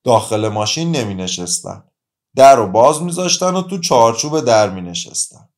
داخل 0.03 0.47
ماشین 0.47 0.91
نمی 0.91 1.15
نشستن 1.15 1.83
در 2.35 2.55
رو 2.55 2.67
باز 2.67 3.01
میذاشتن 3.01 3.55
و 3.55 3.61
تو 3.61 3.77
چارچوب 3.77 4.39
در 4.39 4.69
می 4.69 4.81
نشستن 4.81 5.49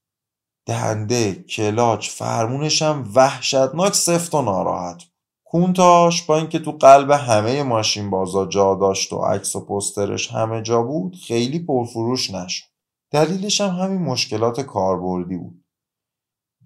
دنده 0.65 1.33
کلاچ 1.33 2.09
فرمونش 2.09 2.81
هم 2.81 3.11
وحشتناک 3.15 3.95
سفت 3.95 4.35
و 4.35 4.41
ناراحت 4.41 5.03
کونتاش 5.45 6.23
با 6.23 6.37
اینکه 6.37 6.59
تو 6.59 6.71
قلب 6.71 7.11
همه 7.11 7.63
ماشین 7.63 8.09
بازا 8.09 8.45
جا 8.45 8.75
داشت 8.75 9.13
و 9.13 9.17
عکس 9.17 9.55
و 9.55 9.65
پسترش 9.65 10.31
همه 10.31 10.61
جا 10.61 10.81
بود 10.81 11.15
خیلی 11.15 11.59
پرفروش 11.59 12.31
نشد. 12.31 12.65
دلیلش 13.11 13.61
هم 13.61 13.69
همین 13.69 14.01
مشکلات 14.01 14.61
کاربردی 14.61 15.37
بود. 15.37 15.58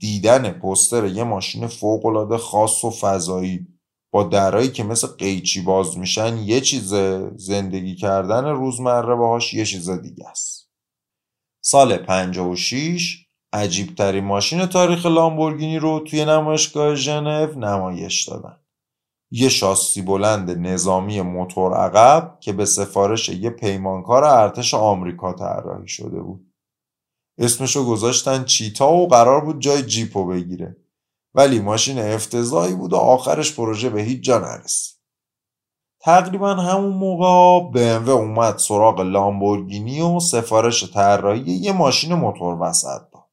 دیدن 0.04 0.52
پستر 0.52 1.06
یه 1.06 1.24
ماشین 1.24 1.68
فوقالعاده 1.68 2.38
خاص 2.38 2.84
و 2.84 2.90
فضایی. 2.90 3.68
با 4.14 4.24
درایی 4.24 4.72
که 4.72 4.84
مثل 4.84 5.08
قیچی 5.08 5.62
باز 5.62 5.98
میشن 5.98 6.38
یه 6.38 6.62
چیزه 6.62 7.32
زندگی 7.36 7.96
کردن 7.96 8.46
روزمره 8.46 9.16
باهاش 9.16 9.54
یه 9.54 9.66
چیز 9.66 9.90
دیگه 9.90 10.28
است. 10.30 10.70
سال 11.62 11.98
56 11.98 13.26
عجیبترین 13.54 14.24
ماشین 14.24 14.66
تاریخ 14.66 15.06
لامبورگینی 15.06 15.80
رو 15.80 16.00
توی 16.00 16.26
نمایشگاه 16.26 16.96
ژنو 16.96 17.60
نمایش 17.60 18.30
دادن. 18.30 18.58
یه 19.32 19.50
شاسی 19.50 20.02
بلند 20.02 20.52
نظامی 20.52 21.22
موتور 21.22 21.74
عقب 21.74 22.38
که 22.40 22.54
به 22.54 22.66
سفارش 22.66 23.30
یه 23.30 23.50
پیمانکار 23.50 24.24
ارتش 24.24 24.74
آمریکا 24.74 25.34
طراحی 25.34 25.88
شده 25.88 26.22
بود. 26.22 26.53
اسمشو 27.38 27.86
گذاشتن 27.86 28.44
چیتا 28.44 28.92
و 28.92 29.08
قرار 29.08 29.46
بود 29.46 29.60
جای 29.62 29.84
جیپو 29.84 30.26
بگیره 30.26 30.78
ولی 31.34 31.60
ماشین 31.60 32.00
افتضاحی 32.00 32.76
بود 32.76 32.94
و 32.94 32.98
آخرش 32.98 33.56
پروژه 33.56 33.90
به 33.90 34.02
هیچ 34.02 34.24
جا 34.24 34.40
نرسید 34.40 34.94
تقریبا 36.02 36.54
همون 36.54 36.94
موقع 36.94 37.72
BMW 37.72 38.10
اومد 38.10 38.58
سراغ 38.58 39.02
لامبورگینی 39.02 40.02
و 40.02 40.20
سفارش 40.20 40.94
طراحی 40.94 41.52
یه 41.52 41.72
ماشین 41.72 42.14
موتور 42.14 42.58
وسط 42.62 43.02
داد 43.14 43.24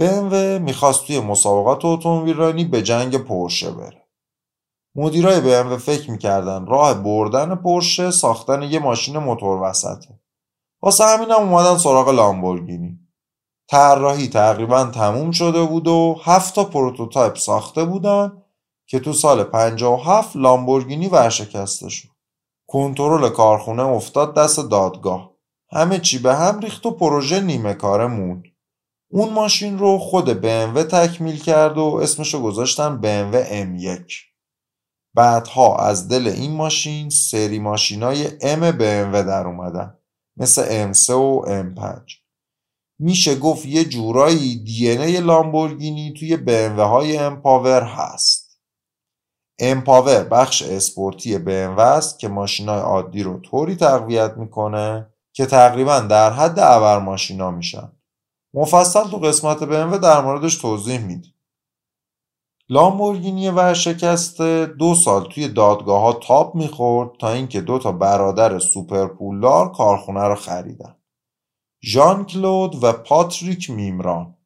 BMW 0.00 0.60
می‌خواست 0.62 1.06
توی 1.06 1.20
مسابقات 1.20 1.84
اتومبیل 1.84 2.36
رانی 2.36 2.64
به 2.64 2.82
جنگ 2.82 3.16
پرشه 3.16 3.70
بره. 3.70 4.08
مدیرای 4.94 5.40
BMW 5.40 5.76
فکر 5.76 6.10
می‌کردن 6.10 6.66
راه 6.66 6.94
بردن 6.94 7.54
پرشه 7.54 8.10
ساختن 8.10 8.62
یه 8.62 8.78
ماشین 8.78 9.18
موتور 9.18 9.62
وسطه. 9.62 10.20
واسه 10.82 11.04
همینم 11.04 11.40
اومدن 11.40 11.78
سراغ 11.78 12.08
لامبورگینی. 12.08 13.03
طراحی 13.68 14.28
تقریبا 14.28 14.84
تموم 14.84 15.30
شده 15.30 15.62
بود 15.62 15.88
و 15.88 16.20
هفت 16.24 16.54
تا 16.54 16.64
prototype 16.64 17.36
ساخته 17.36 17.84
بودن 17.84 18.42
که 18.86 19.00
تو 19.00 19.12
سال 19.12 19.44
57 19.44 20.36
لامبورگینی 20.36 21.08
ورشکسته 21.08 21.88
شد. 21.88 22.08
کنترل 22.68 23.28
کارخونه 23.28 23.82
افتاد 23.82 24.34
دست 24.34 24.60
دادگاه. 24.60 25.34
همه 25.70 25.98
چی 25.98 26.18
به 26.18 26.34
هم 26.34 26.60
ریخت 26.60 26.86
و 26.86 26.90
پروژه 26.90 27.40
نیمه 27.40 27.74
کاره 27.74 28.06
موند. 28.06 28.42
اون 29.10 29.32
ماشین 29.32 29.78
رو 29.78 29.98
خود 29.98 30.42
BMW 30.42 30.78
تکمیل 30.78 31.42
کرد 31.42 31.78
و 31.78 32.00
اسمشو 32.02 32.42
گذاشتن 32.42 33.00
BMW 33.02 33.36
M1. 33.50 34.12
بعدها 35.14 35.76
از 35.76 36.08
دل 36.08 36.28
این 36.28 36.52
ماشین 36.52 37.10
سری 37.10 37.58
ماشینای 37.58 38.28
M 38.28 38.72
BMW 38.72 39.16
در 39.16 39.46
اومدن 39.46 39.98
مثل 40.36 40.92
M3 40.92 41.10
و 41.10 41.44
M5. 41.46 42.23
میشه 43.04 43.38
گفت 43.38 43.66
یه 43.66 43.84
جورایی 43.84 44.56
DNA 44.56 45.20
لامبورگینی 45.20 46.12
توی 46.12 46.36
BMW 46.36 46.78
های 46.78 47.16
M 47.16 47.27
Power 47.27 47.82
هست. 47.82 48.60
M 49.58 49.69
Power 49.69 50.24
بخش 50.24 50.62
اسپورتی 50.62 51.38
BMW 51.38 51.78
است 51.78 52.18
که 52.18 52.28
ماشینای 52.28 52.80
عادی 52.80 53.22
رو 53.22 53.40
طوری 53.40 53.76
تقویت 53.76 54.34
می‌کنه 54.36 55.06
که 55.32 55.46
تقریبا 55.46 56.00
در 56.00 56.30
حد 56.30 56.58
ابر 56.58 56.98
ماشینا 56.98 57.50
میشن. 57.50 57.92
مفصل 58.54 59.04
تو 59.04 59.18
قسمت 59.18 59.58
BMW 59.58 59.98
در 59.98 60.20
موردش 60.20 60.56
توضیح 60.56 60.98
میدیم. 60.98 61.34
لامبورگینی 62.68 63.48
ورشکسته 63.48 64.66
دو 64.66 64.94
سال 64.94 65.24
توی 65.24 65.48
دادگاه 65.48 66.00
ها 66.00 66.12
تاب 66.12 66.54
می‌خورد 66.54 67.10
تا 67.20 67.32
اینکه 67.32 67.60
دو 67.60 67.78
تا 67.78 67.92
برادر 67.92 68.58
سوپر 68.58 69.06
پولدار 69.06 69.72
کارخونه 69.72 70.24
رو 70.24 70.34
خریدن. 70.34 70.96
ژان 71.86 72.26
کلود 72.26 72.84
و 72.84 72.92
پاتریک 72.92 73.70
میمران 73.70 74.36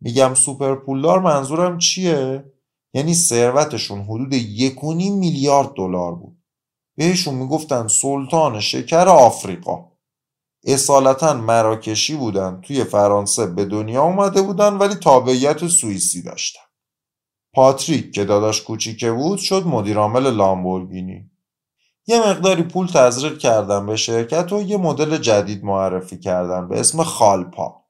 میگم 0.00 0.34
سوپر 0.34 0.74
پولدار 0.74 1.20
منظورم 1.20 1.78
چیه؟ 1.78 2.52
یعنی 2.94 3.14
ثروتشون 3.14 4.02
حدود 4.02 4.32
یک 4.32 4.84
میلیارد 4.84 5.74
دلار 5.74 6.14
بود. 6.14 6.42
بهشون 6.96 7.34
می‌گفتن 7.34 7.88
سلطان 7.88 8.60
شکر 8.60 9.08
آفریقا. 9.08 9.92
اصالتا 10.64 11.34
مراکشی 11.34 12.16
بودن 12.16 12.60
توی 12.60 12.84
فرانسه 12.84 13.46
به 13.46 13.64
دنیا 13.64 14.02
اومده 14.02 14.42
بودن 14.42 14.74
ولی 14.74 14.94
تابعیت 14.94 15.66
سوئیسی 15.66 16.22
داشتن. 16.22 16.60
پاتریک 17.54 18.14
که 18.14 18.24
داداش 18.24 18.62
کوچیکه 18.62 19.12
بود 19.12 19.38
شد 19.38 19.66
مدیرعامل 19.66 20.30
لامبورگینی. 20.30 21.30
یه 22.06 22.28
مقداری 22.28 22.62
پول 22.62 22.86
تزریق 22.86 23.38
کردن 23.38 23.86
به 23.86 23.96
شرکت 23.96 24.52
و 24.52 24.62
یه 24.62 24.76
مدل 24.76 25.16
جدید 25.16 25.64
معرفی 25.64 26.18
کردن 26.18 26.68
به 26.68 26.80
اسم 26.80 27.02
خالپا. 27.02 27.84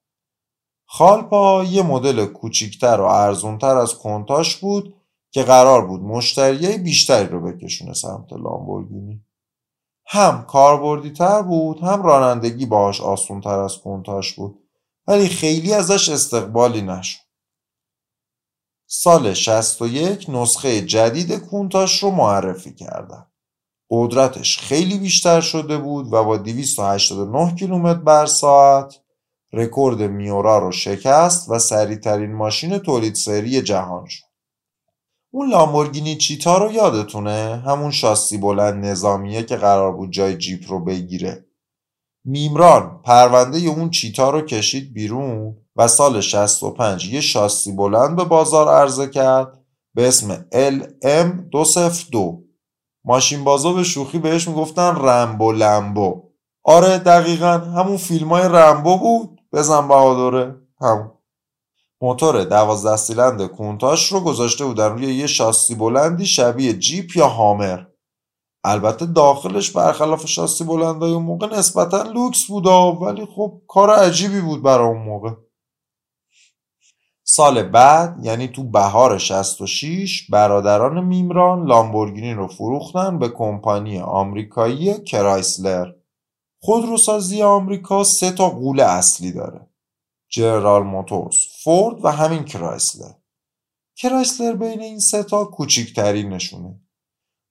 خالپا 0.86 1.64
یه 1.64 1.82
مدل 1.82 2.26
کوچیکتر 2.26 3.00
و 3.00 3.04
ارزونتر 3.04 3.76
از 3.76 3.94
کنتاش 3.94 4.56
بود 4.56 4.94
که 5.30 5.42
قرار 5.42 5.86
بود 5.86 6.00
مشتریای 6.00 6.78
بیشتری 6.78 7.26
رو 7.26 7.40
بکشونه 7.40 7.92
سمت 7.92 8.32
لامبورگینی. 8.32 9.24
هم 10.06 10.44
کاربردی 10.46 11.10
تر 11.10 11.42
بود 11.42 11.80
هم 11.80 12.02
رانندگی 12.02 12.66
باهاش 12.66 13.00
آسون 13.00 13.40
تر 13.40 13.58
از 13.58 13.78
کنتاش 13.78 14.32
بود 14.32 14.68
ولی 15.06 15.28
خیلی 15.28 15.74
ازش 15.74 16.08
استقبالی 16.08 16.82
نشد. 16.82 17.20
سال 18.86 19.34
61 19.34 20.26
نسخه 20.28 20.80
جدید 20.80 21.32
کونتاش 21.32 22.02
رو 22.02 22.10
معرفی 22.10 22.74
کردن. 22.74 23.26
قدرتش 23.90 24.58
خیلی 24.58 24.98
بیشتر 24.98 25.40
شده 25.40 25.78
بود 25.78 26.12
و 26.12 26.24
با 26.24 26.36
289 26.36 27.54
کیلومتر 27.54 28.00
بر 28.00 28.26
ساعت 28.26 28.94
رکورد 29.52 30.02
میورا 30.02 30.58
رو 30.58 30.72
شکست 30.72 31.50
و 31.50 31.58
سریعترین 31.58 32.32
ماشین 32.32 32.78
تولید 32.78 33.14
سری 33.14 33.62
جهان 33.62 34.06
شد. 34.06 34.24
اون 35.30 35.50
لامبورگینی 35.50 36.16
چیتا 36.16 36.58
رو 36.58 36.72
یادتونه؟ 36.72 37.62
همون 37.66 37.90
شاسی 37.90 38.38
بلند 38.38 38.84
نظامیه 38.84 39.42
که 39.42 39.56
قرار 39.56 39.92
بود 39.92 40.12
جای 40.12 40.36
جیپ 40.36 40.70
رو 40.70 40.84
بگیره. 40.84 41.44
میمران 42.24 43.00
پرونده 43.04 43.58
اون 43.58 43.90
چیتا 43.90 44.30
رو 44.30 44.40
کشید 44.40 44.92
بیرون 44.94 45.56
و 45.76 45.88
سال 45.88 46.20
65 46.20 47.12
یه 47.12 47.20
شاسی 47.20 47.72
بلند 47.72 48.16
به 48.16 48.24
بازار 48.24 48.68
عرضه 48.68 49.06
کرد 49.08 49.58
به 49.94 50.08
اسم 50.08 50.46
LM202 50.52 52.44
ماشین 53.04 53.44
بازا 53.44 53.72
به 53.72 53.82
شوخی 53.82 54.18
بهش 54.18 54.48
می‌گفتن 54.48 54.96
رمبو 54.96 55.52
لمبو. 55.52 56.22
آره 56.64 56.98
دقیقا 56.98 57.52
همون 57.52 57.96
فیلم 57.96 58.28
های 58.28 58.48
رمبو 58.48 58.98
بود. 58.98 59.40
بزن 59.52 59.88
بهادره 59.88 60.54
همون 60.80 61.10
موتور 62.00 62.44
دوازده 62.44 62.96
سیلند 62.96 63.46
کونتاش 63.46 64.12
رو 64.12 64.20
گذاشته 64.20 64.64
بودن 64.64 64.92
روی 64.92 65.14
یه 65.14 65.26
شاسی 65.26 65.74
بلندی 65.74 66.26
شبیه 66.26 66.72
جیپ 66.72 67.16
یا 67.16 67.28
هامر. 67.28 67.84
البته 68.64 69.06
داخلش 69.06 69.70
برخلاف 69.70 70.26
شاسی 70.26 70.64
بلندای 70.64 71.12
اون 71.12 71.22
موقع 71.22 71.46
نسبتا 71.46 72.02
لوکس 72.02 72.46
بود 72.46 72.66
ولی 73.02 73.26
خب 73.36 73.62
کار 73.68 73.90
عجیبی 73.90 74.40
بود 74.40 74.62
برای 74.62 74.88
اون 74.88 75.02
موقع. 75.02 75.30
سال 77.36 77.62
بعد 77.62 78.18
یعنی 78.22 78.48
تو 78.48 78.64
بهار 78.64 79.18
66 79.18 80.30
برادران 80.30 81.04
میمران 81.04 81.66
لامبورگینی 81.66 82.34
رو 82.34 82.48
فروختن 82.48 83.18
به 83.18 83.28
کمپانی 83.28 83.98
آمریکایی 83.98 85.04
کرایسلر. 85.04 85.92
خودروسازی 86.62 87.42
آمریکا 87.42 88.04
سه 88.04 88.30
تا 88.30 88.50
غول 88.50 88.80
اصلی 88.80 89.32
داره. 89.32 89.68
جنرال 90.28 90.82
موتورز 90.82 91.36
فورد 91.64 92.04
و 92.04 92.08
همین 92.08 92.44
کرایسلر. 92.44 93.12
کرایسلر 93.96 94.52
بین 94.52 94.80
این 94.80 94.98
سه 94.98 95.22
تا 95.22 95.44
کوچیکترینشونه 95.44 96.80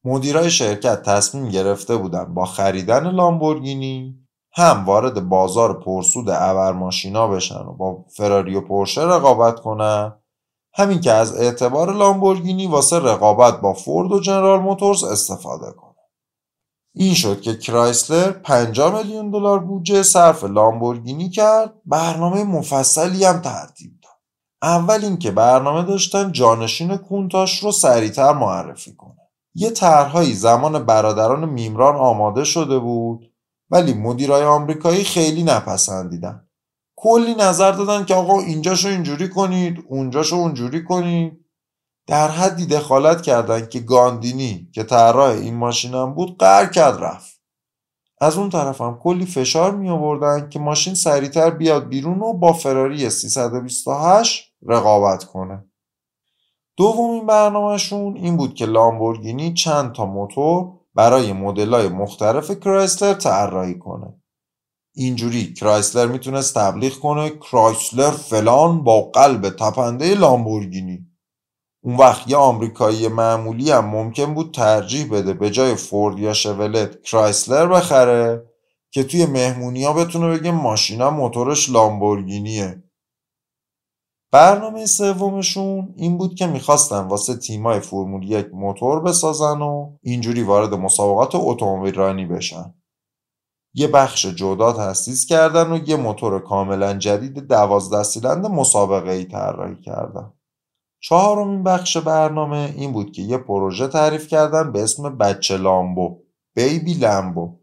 مدیرای 0.03 0.51
شرکت 0.51 1.01
تصمیم 1.01 1.49
گرفته 1.49 1.97
بودن 1.97 2.33
با 2.33 2.45
خریدن 2.45 3.11
لامبورگینی 3.11 4.22
هم 4.55 4.85
وارد 4.85 5.29
بازار 5.29 5.79
پرسود 5.79 6.31
ماشینا 6.31 7.27
بشن 7.27 7.59
و 7.59 7.73
با 7.73 8.05
فراری 8.17 8.55
و 8.55 8.61
پورشه 8.61 9.01
رقابت 9.01 9.59
کنن 9.59 10.13
همین 10.73 11.01
که 11.01 11.11
از 11.11 11.35
اعتبار 11.37 11.93
لامبورگینی 11.93 12.67
واسه 12.67 12.99
رقابت 12.99 13.61
با 13.61 13.73
فورد 13.73 14.11
و 14.11 14.19
جنرال 14.19 14.59
موتورز 14.59 15.03
استفاده 15.03 15.71
کنه 15.71 15.93
این 16.95 17.13
شد 17.13 17.41
که 17.41 17.57
کرایسلر 17.57 18.31
50 18.31 18.97
میلیون 18.97 19.31
دلار 19.31 19.59
بودجه 19.59 20.03
صرف 20.03 20.43
لامبورگینی 20.43 21.29
کرد 21.29 21.73
برنامه 21.85 22.43
مفصلی 22.43 23.25
هم 23.25 23.41
ترتیب 23.41 23.91
داد. 24.03 24.11
اول 24.61 24.99
اینکه 25.03 25.31
برنامه 25.31 25.83
داشتن 25.83 26.31
جانشین 26.31 26.97
کونتاش 26.97 27.63
رو 27.63 27.71
سریعتر 27.71 28.33
معرفی 28.33 28.95
کنه. 28.95 29.29
یه 29.55 29.69
طرحهایی 29.69 30.33
زمان 30.33 30.85
برادران 30.85 31.49
میمران 31.49 31.95
آماده 31.95 32.43
شده 32.43 32.79
بود 32.79 33.32
ولی 33.69 33.93
مدیرای 33.93 34.43
آمریکایی 34.43 35.03
خیلی 35.03 35.43
نپسندیدن. 35.43 36.47
کلی 36.95 37.35
نظر 37.35 37.71
دادن 37.71 38.05
که 38.05 38.15
آقا 38.15 38.39
اینجاشو 38.39 38.87
اینجوری 38.87 39.29
کنید 39.29 39.83
اونجاشو 39.89 40.35
اونجوری 40.35 40.83
کنید. 40.83 41.45
در 42.07 42.27
حدی 42.27 42.65
دخالت 42.65 43.21
کردن 43.21 43.65
که 43.65 43.79
گاندینی 43.79 44.69
که 44.73 44.83
طراح 44.83 45.29
این 45.29 45.55
ماشینم 45.55 46.13
بود 46.13 46.37
قهر 46.37 46.65
کرد 46.65 47.03
رفت. 47.03 47.41
از 48.21 48.37
اون 48.37 48.49
طرف 48.49 48.81
هم 48.81 48.99
کلی 49.03 49.25
فشار 49.25 49.75
می 49.75 49.89
آوردن 49.89 50.49
که 50.49 50.59
ماشین 50.59 50.95
سریعتر 50.95 51.49
بیاد 51.49 51.87
بیرون 51.87 52.19
و 52.19 52.33
با 52.33 52.53
فراری 52.53 53.09
328 53.09 54.53
رقابت 54.67 55.23
کنه. 55.23 55.65
دومین 56.77 57.25
برنامهشون 57.25 58.15
این 58.15 58.37
بود 58.37 58.53
که 58.53 58.65
لامبورگینی 58.65 59.53
چند 59.53 59.91
تا 59.91 60.05
موتور 60.05 60.73
برای 60.95 61.29
های 61.31 61.87
مختلف 61.87 62.51
کرایسلر 62.51 63.13
طراحی 63.13 63.79
کنه. 63.79 64.23
اینجوری 64.95 65.53
کرایسلر 65.53 66.07
می‌تونست 66.07 66.55
تبلیغ 66.55 66.99
کنه 66.99 67.29
کرایسلر 67.29 68.11
فلان 68.11 68.83
با 68.83 69.01
قلب 69.01 69.49
تپنده 69.49 70.15
لامبورگینی. 70.15 71.07
اون 71.83 71.95
وقت 71.97 72.29
یه 72.29 72.37
آمریکایی 72.37 73.07
معمولی 73.07 73.71
هم 73.71 73.85
ممکن 73.85 74.33
بود 74.33 74.53
ترجیح 74.53 75.11
بده 75.11 75.33
به 75.33 75.49
جای 75.49 75.75
فورد 75.75 76.19
یا 76.19 76.33
شورولت 76.33 77.01
کرایسلر 77.01 77.67
بخره 77.67 78.43
که 78.91 79.03
توی 79.03 79.25
مهمونی 79.25 79.83
ها 79.83 79.93
بتونه 79.93 80.37
بگه 80.37 80.51
ماشینم 80.51 81.09
موتورش 81.09 81.69
لامبورگینیه. 81.69 82.83
برنامه 84.33 84.85
سومشون 84.85 85.93
این 85.97 86.17
بود 86.17 86.35
که 86.35 86.47
می‌خواستن 86.47 86.99
واسه 86.99 87.35
تیمای 87.35 87.79
فرمول 87.79 88.31
یک 88.31 88.47
موتور 88.53 88.99
بسازن 88.99 89.61
و 89.61 89.97
اینجوری 90.01 90.43
وارد 90.43 90.73
مسابقات 90.73 91.31
اتومبیل 91.35 91.93
رانی 91.93 92.25
بشن. 92.25 92.73
یه 93.73 93.87
بخش 93.87 94.25
جدا 94.25 94.73
تأسیس 94.73 95.25
کردن 95.25 95.71
و 95.71 95.89
یه 95.89 95.95
موتور 95.95 96.39
کاملا 96.39 96.93
جدید 96.93 97.39
دوازده 97.39 98.03
سیلند 98.03 98.45
مسابقه 98.45 99.11
ای 99.11 99.25
طراحی 99.25 99.75
کردن. 99.81 100.33
چهارمین 101.01 101.63
بخش 101.63 101.97
برنامه 101.97 102.73
این 102.77 102.93
بود 102.93 103.11
که 103.11 103.21
یه 103.21 103.37
پروژه 103.37 103.87
تعریف 103.87 104.27
کردن 104.27 104.71
به 104.71 104.83
اسم 104.83 105.17
بچه 105.17 105.57
لامبو 105.57 106.17
بیبی 106.55 106.93
لامبو 106.93 107.59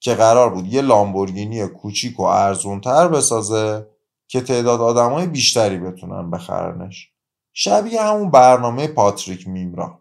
که 0.00 0.14
قرار 0.14 0.50
بود 0.50 0.66
یه 0.66 0.82
لامبورگینی 0.82 1.66
کوچیک 1.66 2.20
و 2.20 2.22
ارزونتر 2.22 3.08
بسازه 3.08 3.93
که 4.34 4.40
تعداد 4.40 4.80
آدمای 4.80 5.26
بیشتری 5.26 5.78
بتونن 5.78 6.30
بخرنش. 6.30 7.10
شبیه 7.52 8.02
همون 8.02 8.30
برنامه 8.30 8.88
پاتریک 8.88 9.48
میمرا. 9.48 10.00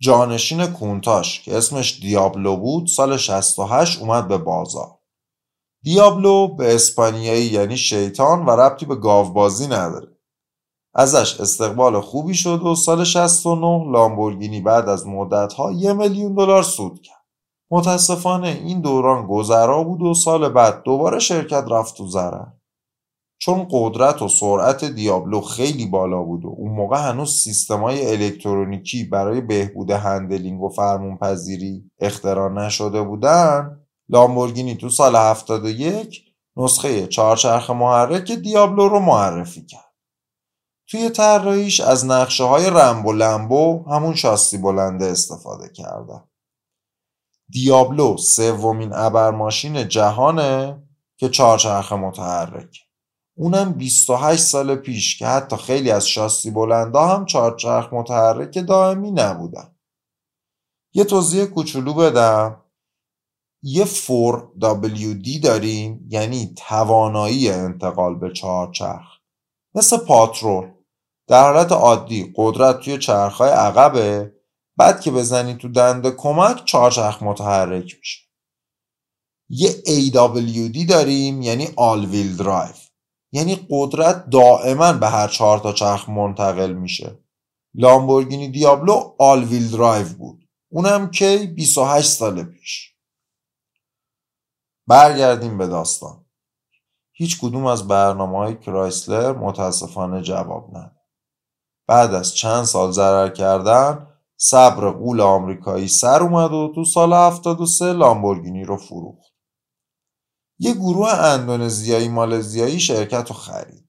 جانشین 0.00 0.66
کونتاش 0.66 1.42
که 1.42 1.56
اسمش 1.56 2.00
دیابلو 2.00 2.56
بود 2.56 2.86
سال 2.86 3.16
68 3.16 4.00
اومد 4.00 4.28
به 4.28 4.38
بازار. 4.38 4.98
دیابلو 5.82 6.48
به 6.48 6.74
اسپانیایی 6.74 7.46
یعنی 7.46 7.76
شیطان 7.76 8.46
و 8.46 8.50
ربطی 8.50 8.86
به 8.86 8.96
گاوبازی 8.96 9.66
نداره. 9.66 10.08
ازش 10.94 11.40
استقبال 11.40 12.00
خوبی 12.00 12.34
شد 12.34 12.62
و 12.62 12.74
سال 12.74 13.04
69 13.04 13.92
لامبورگینی 13.92 14.60
بعد 14.60 14.88
از 14.88 15.06
مدتها 15.06 15.72
یه 15.72 15.92
میلیون 15.92 16.34
دلار 16.34 16.62
سود 16.62 17.02
کرد. 17.02 17.24
متاسفانه 17.70 18.48
این 18.48 18.80
دوران 18.80 19.26
گذرا 19.26 19.84
بود 19.84 20.02
و 20.02 20.14
سال 20.14 20.48
بعد 20.48 20.82
دوباره 20.82 21.18
شرکت 21.18 21.64
رفت 21.70 21.96
تو 21.96 22.08
ضرر 22.08 22.61
چون 23.44 23.68
قدرت 23.70 24.22
و 24.22 24.28
سرعت 24.28 24.84
دیابلو 24.84 25.40
خیلی 25.40 25.86
بالا 25.86 26.22
بود 26.22 26.44
و 26.44 26.48
اون 26.48 26.72
موقع 26.72 27.08
هنوز 27.08 27.30
سیستمای 27.30 28.10
الکترونیکی 28.10 29.04
برای 29.04 29.40
بهبود 29.40 29.90
handling 29.90 30.62
و 30.62 30.68
فرمونپذیری 30.68 31.90
اختراع 32.00 32.52
نشده 32.52 33.02
بودن 33.02 33.80
لامبورگینی 34.08 34.74
تو 34.74 34.88
سال 34.88 35.16
71 35.16 36.24
نسخه 36.56 37.06
چهارچرخ 37.06 37.70
محرک 37.70 38.32
دیابلو 38.32 38.88
رو 38.88 39.00
معرفی 39.00 39.66
کرد. 39.66 39.92
توی 40.88 41.10
طراحیش 41.10 41.80
از 41.80 42.06
نقشه 42.06 42.44
های 42.44 42.70
رمبو 42.70 43.12
لمبو 43.12 43.84
همون 43.90 44.14
شاسی 44.14 44.58
بلنده 44.58 45.04
استفاده 45.04 45.68
کردن 45.68 46.24
دیابلو 47.48 48.16
سومین 48.16 48.92
ابرماشین 48.92 49.88
جهانه 49.88 50.82
که 51.16 51.28
چهارچرخ 51.28 51.92
متحرک 51.92 52.91
اونم 53.36 53.72
28 53.72 54.42
سال 54.42 54.74
پیش 54.74 55.18
که 55.18 55.26
حتی 55.26 55.56
خیلی 55.56 55.90
از 55.90 56.08
شاسی 56.08 56.50
بلندا 56.50 57.06
هم 57.06 57.26
چهارچرخ 57.26 57.92
متحرک 57.92 58.58
دائمی 58.68 59.10
نبودن. 59.10 59.76
یه 60.94 61.04
توضیح 61.04 61.44
کوچولو 61.44 61.94
بدم. 61.94 62.62
یه 63.62 63.84
4WD 63.84 65.40
داریم 65.42 66.06
یعنی 66.10 66.54
توانایی 66.56 67.50
انتقال 67.50 68.14
به 68.14 68.32
چهارچرخ 68.32 69.18
مثل 69.74 69.96
پاترول. 69.96 70.70
در 71.28 71.52
حالت 71.52 71.72
عادی 71.72 72.32
قدرت 72.36 72.80
توی 72.80 72.98
چرخهای 72.98 73.50
عقبه 73.50 74.32
بعد 74.76 75.00
که 75.00 75.10
بزنی 75.10 75.54
تو 75.54 75.68
دنده 75.68 76.10
کمک 76.10 76.64
چهارچرخ 76.64 77.22
متحرک 77.22 77.96
میشه. 77.98 78.22
یه 79.48 79.70
AWD 79.70 80.86
داریم 80.88 81.42
یعنی 81.42 81.68
آل 81.76 82.04
ویل 82.04 82.36
درایو 82.36 82.81
یعنی 83.32 83.66
قدرت 83.70 84.30
دائما 84.30 84.92
به 84.92 85.08
هر 85.08 85.28
چهار 85.28 85.58
تا 85.58 85.72
چرخ 85.72 86.08
منتقل 86.08 86.72
میشه. 86.72 87.18
لامبورگینی 87.74 88.48
دیابلو 88.48 89.14
all-wheel 89.18 89.70
drive 89.70 90.08
بود. 90.08 90.48
اونم 90.68 91.10
کی؟ 91.10 91.46
28 91.46 92.10
سال 92.10 92.42
پیش. 92.42 92.92
برگردیم 94.86 95.58
به 95.58 95.66
داستان. 95.66 96.24
هیچ 97.12 97.40
کدوم 97.40 97.66
از 97.66 97.88
برنامه 97.88 98.38
های 98.38 98.58
کرایسلر 98.58 99.32
متاسفانه 99.32 100.22
جواب 100.22 100.70
نداد. 100.70 101.02
بعد 101.86 102.14
از 102.14 102.34
چند 102.34 102.64
سال 102.64 102.90
ضرر 102.90 103.28
کردن 103.28 104.06
صبر 104.36 104.90
غول 104.90 105.20
آمریکایی 105.20 105.88
سر 105.88 106.22
اومد 106.22 106.52
و 106.52 106.72
تو 106.74 106.84
سال 106.84 107.12
73 107.12 107.92
لامبورگینی 107.92 108.64
رو 108.64 108.76
فروخت. 108.76 109.31
یه 110.62 110.74
گروه 110.74 111.08
اندونزیایی 111.08 112.08
مالزیایی 112.08 112.80
شرکت 112.80 113.28
رو 113.28 113.34
خرید. 113.34 113.88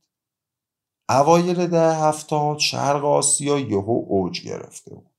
اوایل 1.09 1.67
ده 1.67 1.95
هفتاد 1.95 2.59
شرق 2.59 3.05
آسیا 3.05 3.59
یهو 3.59 4.05
اوج 4.07 4.41
گرفته 4.41 4.95
بود. 4.95 5.12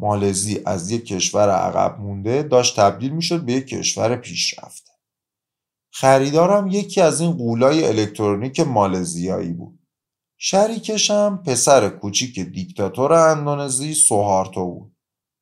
مالزی 0.00 0.62
از 0.66 0.90
یک 0.90 1.06
کشور 1.06 1.50
عقب 1.50 2.00
مونده 2.00 2.42
داشت 2.42 2.80
تبدیل 2.80 3.12
می‌شد 3.12 3.44
به 3.44 3.52
یک 3.52 3.66
کشور 3.66 4.16
پیشرفته. 4.16 4.92
خریدارم 5.92 6.66
یکی 6.66 7.00
از 7.00 7.20
این 7.20 7.32
قولای 7.32 7.84
الکترونیک 7.84 8.60
مالزیایی 8.60 9.52
بود. 9.52 9.78
شریکشم 10.38 11.42
پسر 11.46 11.88
کوچیک 11.88 12.40
دیکتاتور 12.40 13.12
اندونزی 13.12 13.94
سوهارتو 13.94 14.66
بود. 14.66 14.96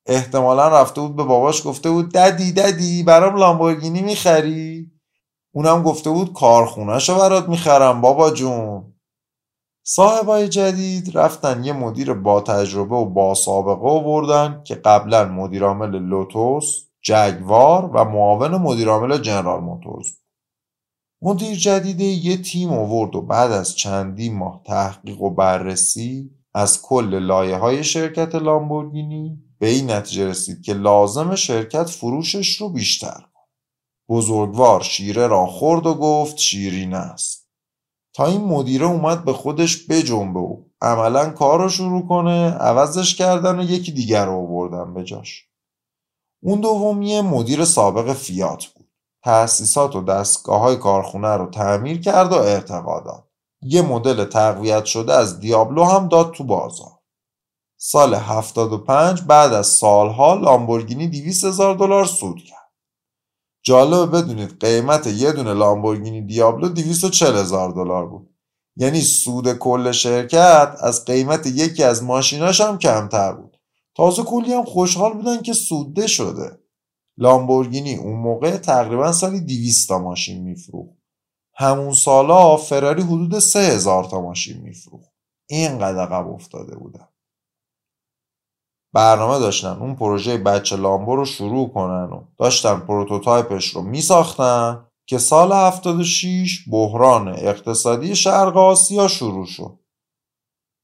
احتمالا 0.05 0.81
رفته 0.81 1.01
بود 1.01 1.15
به 1.15 1.23
باباش 1.23 1.67
گفته 1.67 1.89
بود 1.89 2.11
ددی 2.11 2.51
ددی 2.51 3.03
برام 3.03 3.35
لامبورگینی 3.35 4.01
می‌خری؟ 4.01 4.80
اونم 5.53 5.83
گفته 5.83 6.09
بود 6.09 6.33
کارخونهشو 6.33 7.17
برات 7.17 7.49
می‌خرم 7.49 8.01
بابا 8.01 8.31
جون. 8.31 8.93
صاحبای 9.85 10.49
جدید 10.49 11.17
رفتن 11.17 11.63
یه 11.63 11.73
مدیر 11.73 12.13
با 12.13 12.41
تجربه 12.41 12.95
و 12.95 13.05
با 13.05 13.33
سابقه 13.33 13.89
آوردن 13.89 14.61
که 14.63 14.75
قبلا 14.75 15.25
مدیرعامل 15.25 15.99
لوتوس، 15.99 16.91
جگوار 17.01 17.85
و 17.85 18.05
معاون 18.05 18.57
مدیرعامل 18.57 19.17
جنرال 19.17 19.59
موتورز 19.59 20.07
مدیر 21.21 21.55
جدیده 21.55 22.03
یه 22.03 22.37
تیم 22.37 22.73
آورد 22.73 23.15
و 23.15 23.21
بعد 23.21 23.51
از 23.51 23.75
چندین 23.75 24.37
ماه 24.37 24.61
تحقیق 24.65 25.21
و 25.21 25.29
بررسی 25.29 26.31
از 26.53 26.81
کل 26.81 27.19
لایه 27.19 27.57
های 27.57 27.83
شرکت 27.83 28.35
لامبورگینی 28.35 29.43
به 29.59 29.67
این 29.67 29.91
نتیجه 29.91 30.27
رسید 30.27 30.61
که 30.61 30.73
لازم 30.73 31.35
شرکت 31.35 31.89
فروشش 31.89 32.61
رو 32.61 32.69
بیشتر. 32.69 33.30
بزرگوار 34.11 34.81
شیره 34.81 35.27
را 35.27 35.45
خورد 35.45 35.85
و 35.85 35.93
گفت 35.93 36.37
شیرین 36.37 36.93
است 36.93 37.47
تا 38.15 38.25
این 38.25 38.41
مدیره 38.41 38.85
اومد 38.85 39.25
به 39.25 39.33
خودش 39.33 39.87
بجنبه 39.89 40.39
و 40.39 40.63
عملا 40.81 41.29
کار 41.29 41.61
رو 41.61 41.69
شروع 41.69 42.07
کنه 42.07 42.51
عوضش 42.51 43.15
کردن 43.15 43.59
و 43.59 43.63
یکی 43.63 43.91
دیگر 43.91 44.25
رو 44.25 44.33
آوردن 44.33 44.93
به 44.93 45.03
جاش 45.03 45.45
اون 46.43 46.61
دومی 46.61 47.21
مدیر 47.21 47.65
سابق 47.65 48.13
فیات 48.13 48.65
بود 48.65 48.81
تأسیسات 49.23 49.95
و 49.95 50.01
دستگاه 50.01 50.61
های 50.61 50.75
کارخونه 50.75 51.27
رو 51.27 51.45
تعمیر 51.45 52.01
کرد 52.01 52.31
و 52.31 52.35
ارتقا 52.35 52.99
داد. 52.99 53.27
یه 53.61 53.81
مدل 53.81 54.25
تقویت 54.25 54.85
شده 54.85 55.13
از 55.13 55.39
دیابلو 55.39 55.83
هم 55.83 56.07
داد 56.07 56.31
تو 56.31 56.43
بازار. 56.43 56.99
سال 57.77 58.13
75 58.13 59.21
بعد 59.21 59.53
از 59.53 59.67
سالها 59.67 60.33
لامبورگینی 60.33 61.07
200 61.07 61.45
هزار 61.45 61.75
دلار 61.75 62.05
سود 62.05 62.43
کرد. 62.43 62.60
جالبه 63.63 64.05
بدونید 64.05 64.65
قیمت 64.65 65.07
یه 65.07 65.31
دونه 65.31 65.53
لامبورگینی 65.53 66.21
دیابلو 66.21 66.69
240 66.69 67.35
هزار 67.35 67.71
دلار 67.71 68.05
بود. 68.05 68.35
یعنی 68.75 69.01
سود 69.01 69.53
کل 69.53 69.91
شرکت 69.91 70.75
از 70.79 71.05
قیمت 71.05 71.47
یکی 71.47 71.83
از 71.83 72.03
ماشیناش 72.03 72.61
هم 72.61 72.77
کمتر 72.77 73.33
بود. 73.33 73.57
تازه 73.95 74.23
کلی 74.23 74.53
هم 74.53 74.63
خوشحال 74.63 75.13
بودن 75.13 75.41
که 75.41 75.53
سوده 75.53 76.07
شده. 76.07 76.59
لامبورگینی 77.17 77.95
اون 77.95 78.19
موقع 78.19 78.57
تقریبا 78.57 79.11
سالی 79.11 79.41
200 79.41 79.89
تا 79.89 79.99
ماشین 79.99 80.43
میفروخت 80.43 80.97
همون 81.55 81.93
سالا 81.93 82.57
فراری 82.57 83.01
حدود 83.01 83.39
3000 83.39 84.03
تا 84.03 84.21
ماشین 84.21 84.61
میفروخت 84.61 85.11
اینقدر 85.49 85.99
عقب 85.99 86.27
افتاده 86.27 86.75
بودن 86.75 87.07
برنامه 88.93 89.39
داشتن. 89.39 89.77
اون 89.79 89.95
پروژه 89.95 90.37
بچه 90.37 90.75
لامبو 90.75 91.15
رو 91.15 91.25
شروع 91.25 91.73
کنن 91.73 92.03
و 92.03 92.23
داشتن 92.37 92.79
prototype 92.79 93.51
ش 93.51 93.67
رو 93.67 93.81
میساختن 93.81 94.85
که 95.05 95.17
سال 95.17 95.51
76 95.51 96.69
بحران 96.71 97.27
اقتصادی 97.27 98.15
شرق 98.15 98.57
آسیا 98.57 99.07
شروع 99.07 99.45
شد. 99.45 99.79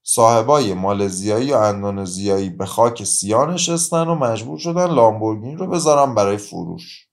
صاحبای 0.04 0.74
مالزیایی 0.74 1.54
و 1.54 1.58
اندونزیایی 1.58 2.50
به 2.50 2.66
خاک 2.66 3.04
سیاه 3.04 3.46
نشستن 3.46 4.08
و 4.08 4.16
مجبور 4.16 4.60
شدن 4.60 4.94
لامبورگینی 4.94 5.56
رو 5.56 5.68
بذارن 5.68 6.16
برای 6.16 6.38
فروش. 6.38 7.08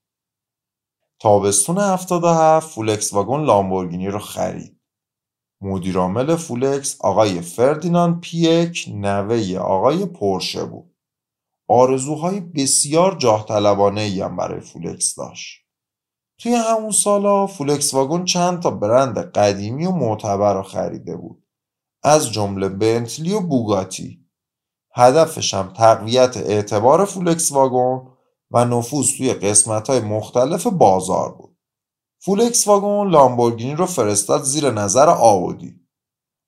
تابستون 1.19 1.77
77 1.77 2.69
فولکس 2.69 3.13
واگن 3.13 3.45
لامبورگینی 3.45 4.07
رو 4.07 4.19
خرید. 4.19 4.74
مدیرعامل 5.61 6.35
فولکس 6.35 7.01
آقای 7.01 7.41
فردیناند 7.41 8.19
پیک 8.19 8.89
نوه 8.93 9.57
آقای 9.57 10.05
پورشه 10.05 10.65
بود. 10.65 10.95
آرزوهای 11.67 12.39
بسیار 12.39 13.17
جاه 13.17 13.45
طلبانه 13.45 14.21
هم 14.23 14.37
برای 14.37 14.59
فولکس 14.59 15.15
داشت. 15.15 15.61
توی 16.39 16.53
همون 16.53 16.91
سالا 16.91 17.47
فولکس 17.47 17.93
واگن 17.93 18.25
چند 18.25 18.61
تا 18.61 18.71
برند 18.71 19.17
قدیمی 19.17 19.85
و 19.85 19.91
معتبر 19.91 20.53
رو 20.53 20.63
خریده 20.63 21.17
بود. 21.17 21.43
از 22.03 22.31
جمله 22.31 22.69
بنتلی 22.69 23.33
و 23.33 23.39
بوگاتی. 23.39 24.25
هدفش 24.95 25.53
هم 25.53 25.73
تقویت 25.73 26.37
اعتبار 26.37 27.05
فولکس 27.05 27.51
واگن 27.51 28.07
و 28.51 28.65
نفوذ 28.65 29.17
توی 29.17 29.33
قسمت 29.33 29.89
های 29.89 29.99
مختلف 29.99 30.67
بازار 30.67 31.31
بود. 31.31 31.54
فولکس 32.25 32.67
واگن 32.67 33.09
لامبورگینی 33.09 33.75
رو 33.75 33.85
فرستاد 33.85 34.43
زیر 34.43 34.71
نظر 34.71 35.09
آودی. 35.09 35.75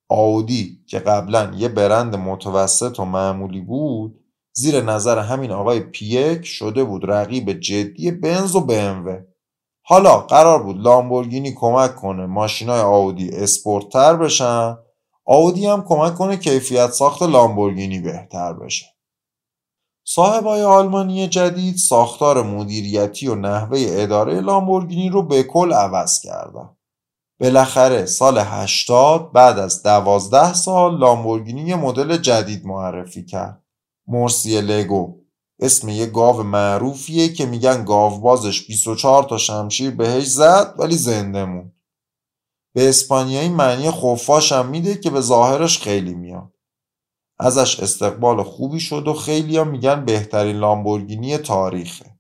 آودی 0.10 0.84
که 0.88 1.00
قبلا 1.00 1.52
یه 1.58 1.68
برند 1.68 2.16
متوسط 2.16 3.00
و 3.00 3.06
معمولی 3.06 3.62
بود 3.62 4.20
زیر 4.54 4.82
نظر 4.82 5.20
همین 5.20 5.52
آقای 5.52 5.80
پیک 5.80 6.46
شده 6.46 6.84
بود 6.84 7.12
رقیب 7.12 7.52
جدی 7.52 8.12
بنز 8.12 8.56
و 8.56 8.68
BMW. 8.68 9.24
حالا 9.82 10.18
قرار 10.18 10.64
بود 10.64 10.78
لامبورگینی 10.78 11.54
کمک 11.54 11.96
کنه 11.96 12.26
ماشینای 12.26 12.82
آودی 12.82 13.30
اسپورتتر 13.30 14.16
بشن 14.16 14.78
آودی 15.26 15.66
هم 15.66 15.84
کمک 15.88 16.16
کنه 16.16 16.38
کیفیت 16.38 16.92
ساخت 16.92 17.24
لامبورگینی 17.24 18.00
بهتر 18.00 18.54
بشه. 18.54 18.86
صاحبای 20.10 20.64
آلمانی 20.64 21.28
جدید 21.28 21.76
ساختار 21.76 22.44
مدیریتی 22.44 23.28
و 23.28 23.36
نحوه 23.36 23.86
اداره 23.90 24.42
لامبورگینی 24.42 25.10
رو 25.10 25.24
به 25.24 25.44
کل 25.44 25.74
عوض 25.74 26.20
کردن. 26.22 26.70
بالاخره 27.40 28.06
سال 28.06 28.38
80 28.38 29.32
بعد 29.32 29.60
از 29.60 29.84
12 29.84 30.54
سال 30.54 30.98
لامبورگینی 30.98 31.62
یه 31.62 31.76
مدل 31.76 32.18
جدید 32.18 32.66
معرفی 32.66 33.26
کرد. 33.26 33.64
مرسی 34.08 34.62
لگو 34.62 35.22
اسم 35.60 35.90
یه 35.90 36.06
گاو 36.06 36.44
معروفیه 36.44 37.34
که 37.34 37.46
میگن 37.46 37.86
گاوبازش 37.86 38.68
24 38.68 39.24
تا 39.24 39.38
شمشیر 39.38 39.96
بهش 39.96 40.26
زد 40.26 40.76
ولی 40.78 40.96
زنده 40.96 41.46
موند. 41.46 41.74
به 42.74 42.90
اسپانیایی 42.90 43.50
معنی 43.50 43.92
خفاش 43.92 44.52
هم 44.52 44.66
میده 44.66 44.96
که 44.96 45.10
به 45.10 45.22
ظاهرش 45.22 45.80
خیلی 45.80 46.14
میاد. 46.14 46.57
ازش 47.40 47.80
استقبال 47.80 48.44
خوبی 48.44 48.80
شد 48.80 49.08
و 49.08 49.14
خیلی 49.14 49.58
هم 49.58 49.68
میگن 49.68 50.06
بهترین 50.06 50.56
لامبورگینی 50.56 51.38
تاریخه. 51.38 52.18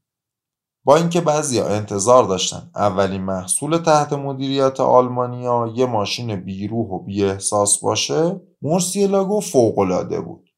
با 0.88 0.96
اینکه 0.96 1.22
بعضیا 1.22 1.68
انتظار 1.68 2.24
داشتن 2.24 2.72
اولین 2.76 3.22
محصول 3.22 3.78
تحت 3.78 4.14
مدیریت 4.14 4.80
آلمانیا 4.80 5.74
یه 5.76 5.86
ماشین 5.86 6.36
بیروح 6.36 6.88
و 6.88 7.06
احساس 7.22 7.80
باشه 7.80 8.42
مرسیلاگو 8.62 9.40
فوقالعاده 9.40 10.22
بود 10.22 10.50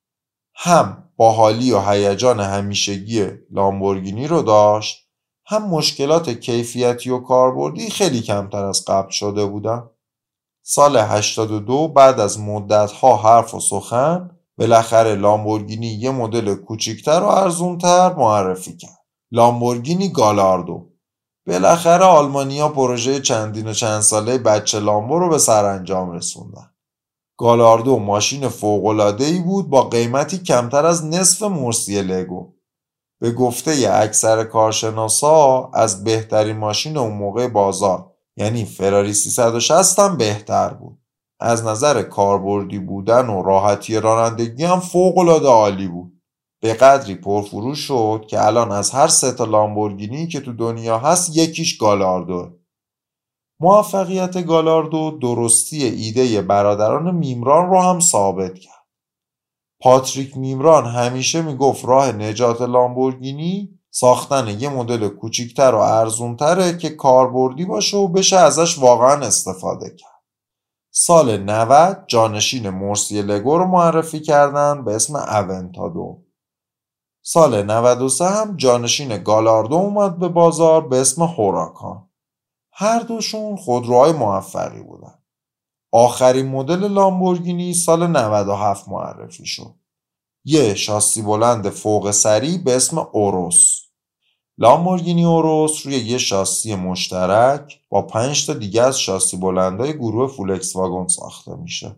هم 0.55 1.09
باحالی 1.17 1.71
و 1.71 1.79
هیجان 1.79 2.39
همیشگی 2.39 3.27
لامبورگینی 3.51 4.27
رو 4.27 4.41
داشت 4.41 5.09
هم 5.45 5.69
مشکلات 5.69 6.29
کیفیتی 6.29 7.09
و 7.09 7.19
کاربردی 7.19 7.89
خیلی 7.89 8.21
کمتر 8.21 8.65
از 8.65 8.85
قبل 8.87 9.09
شده 9.09 9.45
بودن 9.45 9.89
سال 10.63 10.97
82 10.97 11.87
بعد 11.87 12.19
از 12.19 12.39
مدتها 12.39 13.15
حرف 13.15 13.53
و 13.53 13.59
سخن 13.59 14.38
بالاخره 14.59 15.15
لامبورگینی 15.15 15.87
یه 15.87 16.11
مدل 16.11 16.55
کوچیکتر 16.55 17.19
و 17.19 17.25
ارزونتر 17.25 18.13
معرفی 18.13 18.77
کرد. 18.77 18.99
لامبورگینی 19.31 20.09
گالاردو. 20.09 20.89
بالاخره 21.47 22.05
آلمانیا 22.05 22.69
پروژه 22.69 23.19
چندین 23.19 23.67
و 23.67 23.73
چند 23.73 24.01
ساله 24.01 24.37
بچه 24.37 24.79
لامبو 24.79 25.19
رو 25.19 25.29
به 25.29 25.37
سرانجام 25.37 26.11
رسوندن. 26.11 26.69
گالاردو 27.37 27.99
ماشین 27.99 28.49
ای 29.19 29.39
بود 29.39 29.69
با 29.69 29.83
قیمتی 29.83 30.37
کمتر 30.37 30.85
از 30.85 31.05
نصف 31.05 31.41
مرسی 31.41 32.01
لگو. 32.01 32.53
به 33.21 33.31
گفته 33.31 33.89
اکثر 33.91 34.43
کارشناسا 34.43 35.71
از 35.73 36.03
بهترین 36.03 36.57
ماشین 36.57 36.97
اون 36.97 37.13
موقع 37.13 37.47
بازار 37.47 38.11
یعنی 38.37 38.65
فراری 38.65 39.13
360 39.13 39.99
هم 39.99 40.17
بهتر 40.17 40.69
بود. 40.69 40.88
از 41.39 41.65
نظر 41.65 42.03
کاربردی 42.03 42.79
بودن 42.79 43.29
و 43.29 43.43
راحتی 43.43 43.99
رانندگی 43.99 44.63
هم 44.63 44.79
فوق 44.79 45.45
عالی 45.45 45.87
بود. 45.87 46.21
به 46.61 46.73
قدری 46.73 47.15
پرفروش 47.15 47.79
شد 47.79 48.25
که 48.29 48.45
الان 48.45 48.71
از 48.71 48.91
هر 48.91 49.07
سه 49.07 49.31
تا 49.31 49.45
لامبورگینی 49.45 50.27
که 50.27 50.39
تو 50.39 50.53
دنیا 50.53 50.97
هست 50.97 51.37
یکیش 51.37 51.77
گالاردو. 51.77 52.59
موفقیت 53.59 54.45
گالاردو 54.45 55.17
درستی 55.21 55.83
ایده 55.83 56.41
برادران 56.41 57.15
میمران 57.15 57.69
رو 57.69 57.81
هم 57.81 57.99
ثابت 57.99 58.59
کرد. 58.59 58.85
پاتریک 59.81 60.37
میمران 60.37 60.85
همیشه 60.85 61.41
می‌گفت 61.41 61.85
راه 61.85 62.11
نجات 62.11 62.61
لامبورگینی 62.61 63.79
ساختن 63.91 64.47
یه 64.59 64.69
مدل 64.69 65.07
کوچیکتر 65.07 65.75
و 65.75 65.77
ارزونتره 65.77 66.77
که 66.77 66.89
کاربردی 66.89 67.65
باشه 67.65 67.97
و 67.97 68.07
بشه 68.07 68.37
ازش 68.37 68.79
واقعا 68.79 69.25
استفاده 69.25 69.89
کرد. 69.89 70.18
سال 71.01 71.37
90 71.37 72.03
جانشین 72.07 72.69
مرسی 72.69 73.21
لگو 73.21 73.57
رو 73.57 73.65
معرفی 73.65 74.19
کردن 74.19 74.85
به 74.85 74.95
اسم 74.95 75.15
اونتادو 75.15 76.23
سال 77.21 77.63
93 77.63 78.25
هم 78.25 78.57
جانشین 78.57 79.23
گالاردو 79.23 79.75
اومد 79.75 80.19
به 80.19 80.27
بازار 80.27 80.87
به 80.87 81.01
اسم 81.01 81.23
هوراکان. 81.23 82.09
هر 82.73 82.99
دوشون 82.99 83.55
خودروهای 83.55 84.11
موفقی 84.11 84.83
بودن. 84.83 85.23
آخرین 85.91 86.47
مدل 86.47 86.87
لامبورگینی 86.87 87.73
سال 87.73 88.07
97 88.07 88.87
معرفی 88.87 89.45
شد. 89.45 89.75
یه 90.45 90.75
شاسی 90.75 91.21
بلند 91.21 91.69
فوق 91.69 92.11
سری 92.11 92.57
به 92.57 92.75
اسم 92.75 92.97
اوروس. 92.97 93.88
لامبورگینی 94.61 95.25
اوروس 95.25 95.85
روی 95.85 95.95
یه 95.95 96.17
شاسی 96.17 96.75
مشترک 96.75 97.81
با 97.89 98.01
پنج 98.01 98.47
تا 98.47 98.53
دیگه 98.53 98.81
از 98.81 98.99
شاسی 98.99 99.37
بلندهای 99.37 99.93
گروه 99.93 100.27
فولکس 100.27 100.75
واگن 100.75 101.07
ساخته 101.07 101.55
میشه. 101.55 101.95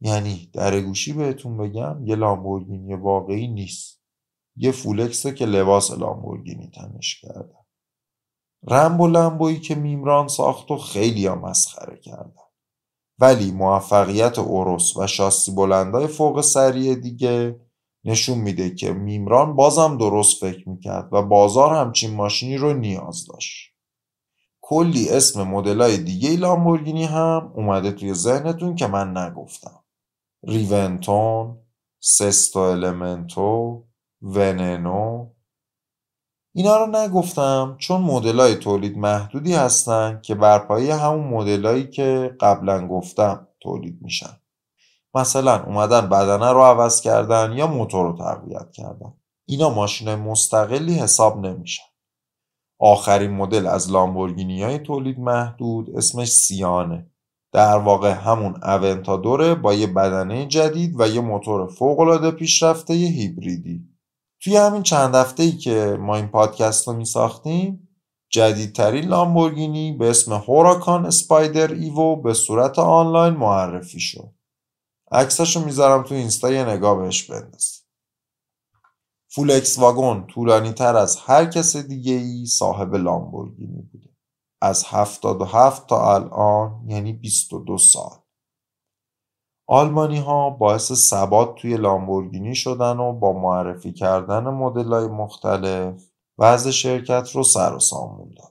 یعنی 0.00 0.50
در 0.52 0.80
گوشی 0.80 1.12
بهتون 1.12 1.56
بگم 1.56 2.06
یه 2.06 2.16
لامبورگینی 2.16 2.94
واقعی 2.94 3.48
نیست. 3.48 4.00
یه 4.56 4.72
فولکسه 4.72 5.34
که 5.34 5.46
لباس 5.46 5.90
لامبورگینی 5.90 6.70
تنش 6.74 7.20
کرده. 7.20 7.56
رمب 8.68 9.00
و 9.00 9.08
لمبویی 9.08 9.60
که 9.60 9.74
میمران 9.74 10.28
ساخت 10.28 10.70
و 10.70 10.76
خیلی 10.76 11.26
ها 11.26 11.34
مسخره 11.34 11.96
کردن. 11.96 12.42
ولی 13.18 13.52
موفقیت 13.52 14.38
اوروس 14.38 14.96
و 14.96 15.06
شاسی 15.06 15.52
بلندای 15.52 16.06
فوق 16.06 16.40
سریع 16.40 16.94
دیگه 16.94 17.60
نشون 18.04 18.38
میده 18.38 18.74
که 18.74 18.92
میمران 18.92 19.56
بازم 19.56 19.98
درست 19.98 20.40
فکر 20.40 20.68
می‌کرد 20.68 21.08
و 21.12 21.22
بازار 21.22 21.74
همچین 21.74 22.14
ماشینی 22.14 22.56
رو 22.56 22.72
نیاز 22.72 23.26
داشت. 23.26 23.70
کلی 24.60 25.08
اسم 25.08 25.42
مدلای 25.42 25.98
دیگه 25.98 26.36
لامبورگینی 26.36 27.04
هم 27.04 27.52
اومده 27.54 27.92
توی 27.92 28.14
ذهنتون 28.14 28.74
که 28.74 28.86
من 28.86 29.16
نگفتم. 29.16 29.84
ریونتون 30.42 31.58
سستو 32.00 32.58
المنتو 32.58 33.84
وننو. 34.22 35.30
اینا 36.52 36.76
رو 36.76 36.86
نگفتم 36.96 37.76
چون 37.78 38.00
مدلای 38.00 38.54
تولید 38.54 38.98
محدودی 38.98 39.54
هستن 39.54 40.20
که 40.22 40.34
بر 40.34 40.58
پایه 40.58 40.94
همون 40.94 41.28
مدلایی 41.28 41.90
که 41.90 42.36
قبلا 42.40 42.88
گفتم 42.88 43.48
تولید 43.60 43.98
میشن. 44.02 44.39
مثلا 45.14 45.64
اومدن 45.64 46.08
بدنه 46.08 46.52
رو 46.52 46.62
عوض 46.62 47.00
کردن 47.00 47.52
یا 47.52 47.66
موتور 47.66 48.06
رو 48.06 48.18
تقویت 48.18 48.72
کردن. 48.72 49.14
اینا 49.48 49.70
ماشین 49.70 50.14
مستقلی 50.14 50.94
حساب 50.94 51.46
نمیشن. 51.46 51.84
آخرین 52.78 53.30
مدل 53.30 53.66
از 53.66 53.90
لامبورگینی 53.90 54.62
های 54.62 54.78
تولید 54.78 55.18
محدود 55.18 55.96
اسمش 55.96 56.28
سیانه. 56.28 57.10
در 57.52 57.76
واقع 57.76 58.10
همون 58.10 58.64
اوونتادوره 58.64 59.54
با 59.54 59.74
یه 59.74 59.86
بدنه 59.86 60.46
جدید 60.46 61.00
و 61.00 61.06
یه 61.06 61.20
موتور 61.20 61.66
فوقالعاده 61.66 62.30
پیشرفته 62.30 62.94
هیبریدی. 62.94 63.90
توی 64.42 64.56
همین 64.56 64.82
چند 64.82 65.14
هفته 65.14 65.42
ای 65.42 65.52
که 65.52 65.96
ما 66.00 66.16
این 66.16 66.28
پادکست 66.28 66.88
رو 66.88 66.94
می 66.94 67.04
ساختیم 67.04 67.88
جدیدترین 68.32 69.04
لامبورگینی 69.04 69.92
به 69.92 70.10
اسم 70.10 70.32
هوراکان 70.32 71.06
اسپایدر 71.06 71.72
ایوو 71.72 72.16
به 72.16 72.34
صورت 72.34 72.78
آنلاین 72.78 73.34
معرفی 73.34 74.00
شد. 74.00 74.34
عکساشو 75.10 75.64
می‌ذارم 75.64 76.02
تو 76.02 76.14
اینستا 76.14 76.50
یه 76.50 76.64
نگاه 76.64 76.98
بهش 76.98 77.30
بنداز. 77.30 77.80
فولکس 79.32 79.78
واگن 79.78 80.26
طولانی 80.26 80.72
تر 80.72 80.96
از 80.96 81.16
هر 81.16 81.44
کس 81.44 81.76
دیگه 81.76 82.12
ای 82.12 82.46
صاحب 82.46 82.94
لامبورگینی 82.94 83.82
بوده. 83.82 84.08
از 84.62 84.84
77 84.84 85.86
تا 85.86 86.14
الان 86.14 86.84
یعنی 86.86 87.12
22 87.12 87.78
سال. 87.78 88.18
آلمانی 89.66 90.18
ها 90.18 90.50
باعث 90.50 90.92
ثبات 90.92 91.54
توی 91.54 91.76
لامبورگینی 91.76 92.54
شدن 92.54 92.96
و 92.96 93.12
با 93.12 93.32
معرفی 93.32 93.92
کردن 93.92 94.44
مدل 94.44 94.92
های 94.92 95.06
مختلف 95.06 96.10
وضع 96.38 96.70
شرکت 96.70 97.30
رو 97.34 97.42
سر 97.42 97.74
و 97.74 97.78
سامون 97.78 98.28
دادن. 98.28 98.50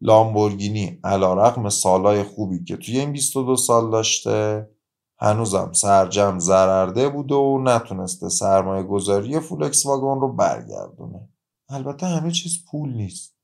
لامبورگینی 0.00 1.00
علا 1.04 1.34
رقم 1.34 1.68
سالای 1.68 2.22
خوبی 2.22 2.64
که 2.64 2.76
توی 2.76 2.98
این 2.98 3.12
22 3.12 3.56
سال 3.56 3.90
داشته 3.90 4.68
هنوزم 5.20 5.72
سرجم 5.72 6.38
زررده 6.38 7.08
بوده 7.08 7.34
و 7.34 7.58
نتونسته 7.62 8.28
سرمایه 8.28 8.82
گذاری 8.82 9.40
فولکس 9.40 9.86
واگن 9.86 10.20
رو 10.20 10.32
برگردونه. 10.32 11.28
البته 11.68 12.06
همه 12.06 12.30
چیز 12.30 12.64
پول 12.70 12.92
نیست. 12.92 13.36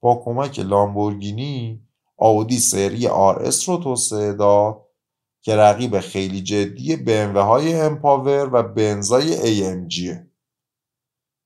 با 0.00 0.22
کمک 0.24 0.58
لامبورگینی 0.58 1.86
آودی 2.16 2.58
سری 2.58 3.08
RS 3.08 3.64
رو 3.64 3.76
توسعه 3.76 4.32
داد 4.32 4.86
که 5.42 5.56
رقیب 5.56 6.00
خیلی 6.00 6.42
جدی 6.42 6.96
BMW 6.96 7.36
های 7.36 7.74
امپاور 7.74 8.50
و 8.52 8.62
بنزای 8.62 9.36
AMG 9.36 10.16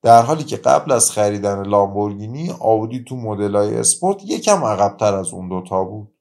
در 0.02 0.22
حالی 0.22 0.44
که 0.44 0.56
قبل 0.56 0.92
از 0.92 1.10
خریدن 1.10 1.62
لامبورگینی 1.62 2.54
آودی 2.60 3.04
تو 3.04 3.16
مدلای 3.16 3.76
اسپورت 3.76 4.24
یکم 4.24 4.64
عقبتر 4.64 5.14
از 5.14 5.32
اون 5.32 5.48
دوتا 5.48 5.84
بود 5.84 6.15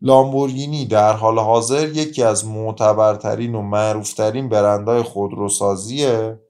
لامبورگینی 0.00 0.86
در 0.86 1.12
حال 1.12 1.38
حاضر 1.38 1.88
یکی 1.88 2.22
از 2.22 2.46
معتبرترین 2.46 3.54
و 3.54 3.62
معروفترین 3.62 4.48
برندهای 4.48 5.02
خودروسازیه 5.02 6.40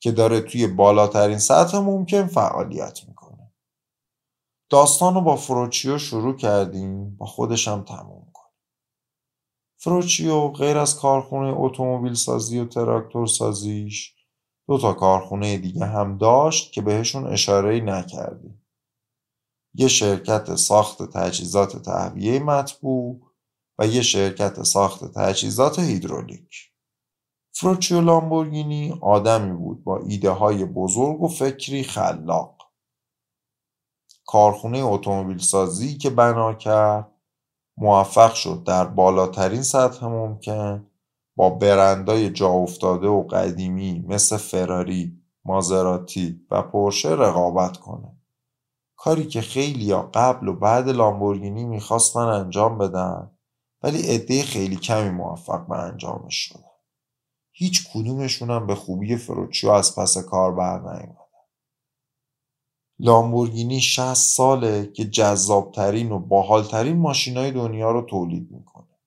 که 0.00 0.12
داره 0.12 0.40
توی 0.40 0.66
بالاترین 0.66 1.38
سطح 1.38 1.78
ممکن 1.78 2.26
فعالیت 2.26 3.00
می‌کنه. 3.08 3.52
داستان 4.70 5.14
رو 5.14 5.20
با 5.20 5.36
فروچیو 5.36 5.98
شروع 5.98 6.36
کردیم 6.36 7.16
با 7.16 7.26
خودشم 7.26 7.82
تموم 7.82 8.30
کنیم. 8.32 8.54
فروچیو 9.76 10.48
غیر 10.48 10.78
از 10.78 10.96
کارخونه 10.96 11.54
اتومبیل 11.56 12.14
سازی 12.14 12.58
و 12.58 12.64
تراکتور 12.64 13.26
سازیش 13.26 14.14
دو 14.68 14.78
تا 14.78 14.92
کارخونه 14.92 15.58
دیگه 15.58 15.86
هم 15.86 16.18
داشت 16.18 16.72
که 16.72 16.82
بهشون 16.82 17.26
اشاره 17.26 17.80
نکردیم. 17.80 18.65
یه 19.78 19.88
شرکت 19.88 20.54
ساخت 20.54 21.02
تجهیزات 21.02 21.82
تهویه 21.82 22.38
مطبوع 22.38 23.20
و 23.78 23.86
یه 23.86 24.02
شرکت 24.02 24.62
ساخت 24.62 25.04
تجهیزات 25.18 25.78
هیدرولیک. 25.78 26.72
فروچیو 27.54 28.00
لامبورگینی 28.00 28.98
آدمی 29.02 29.52
بود 29.52 29.84
با 29.84 29.98
ایده 29.98 30.30
های 30.30 30.64
بزرگ 30.64 31.22
و 31.22 31.28
فکری 31.28 31.82
خلاق. 31.82 32.56
کارخونه 34.26 34.78
اتومبیل 34.78 35.38
سازی 35.38 35.98
که 35.98 36.10
بنا 36.10 36.54
کرد 36.54 37.12
موفق 37.76 38.34
شد 38.34 38.64
در 38.64 38.84
بالاترین 38.84 39.62
سطح 39.62 40.06
ممکن 40.06 40.86
با 41.36 41.50
برندای 41.50 42.30
جا 42.30 42.48
افتاده 42.48 43.08
و 43.08 43.22
قدیمی 43.22 44.04
مثل 44.08 44.36
فراری، 44.36 45.22
مازراتی 45.44 46.46
و 46.50 46.62
پورشه 46.62 47.08
رقابت 47.08 47.76
کنه. 47.76 48.15
کاری 49.06 49.26
که 49.26 49.40
خیلیا 49.40 50.10
قبل 50.14 50.48
و 50.48 50.52
بعد 50.52 50.88
لامبورگینی 50.88 51.64
می‌خواستن 51.64 52.20
انجام 52.20 52.78
بدن 52.78 53.30
ولی 53.82 54.02
عده 54.02 54.42
خیلی 54.42 54.76
کمی 54.76 55.10
موفق 55.10 55.66
به 55.66 55.78
انجامش 55.78 56.34
شدن. 56.34 56.60
هیچ 57.52 57.90
کدومشون 57.94 58.50
هم 58.50 58.66
به 58.66 58.74
خوبی 58.74 59.16
فروچیو 59.16 59.70
از 59.70 59.96
پس 59.96 60.18
کار 60.18 60.54
بر 60.54 60.78
نیومدن 60.78 61.46
لامبورگینی 62.98 63.80
60 63.80 64.14
ساله 64.14 64.86
که 64.86 65.04
جذابترین 65.04 66.12
و 66.12 66.18
باحالترین 66.18 66.96
ماشینای 66.96 67.50
دنیا 67.50 67.90
رو 67.90 68.02
تولید 68.02 68.50
می‌کنه. 68.50 68.98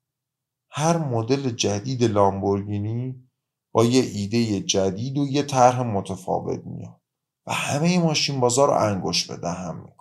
هر 0.69 0.97
مدل 0.97 1.49
جدید 1.49 2.03
لامبورگینی 2.03 3.29
با 3.71 3.85
یه 3.85 4.01
ایده 4.01 4.59
جدید 4.59 5.17
و 5.17 5.27
یه 5.27 5.43
طرح 5.43 5.81
متفاوت 5.81 6.65
میاد. 6.65 6.98
و 7.45 7.53
همه 7.53 7.99
ماشین 7.99 8.39
بازار 8.39 8.67
رو 8.67 8.73
انگوش 8.73 9.25
به 9.27 9.37
دهم 9.37 9.75
می‌کنه. 9.75 9.99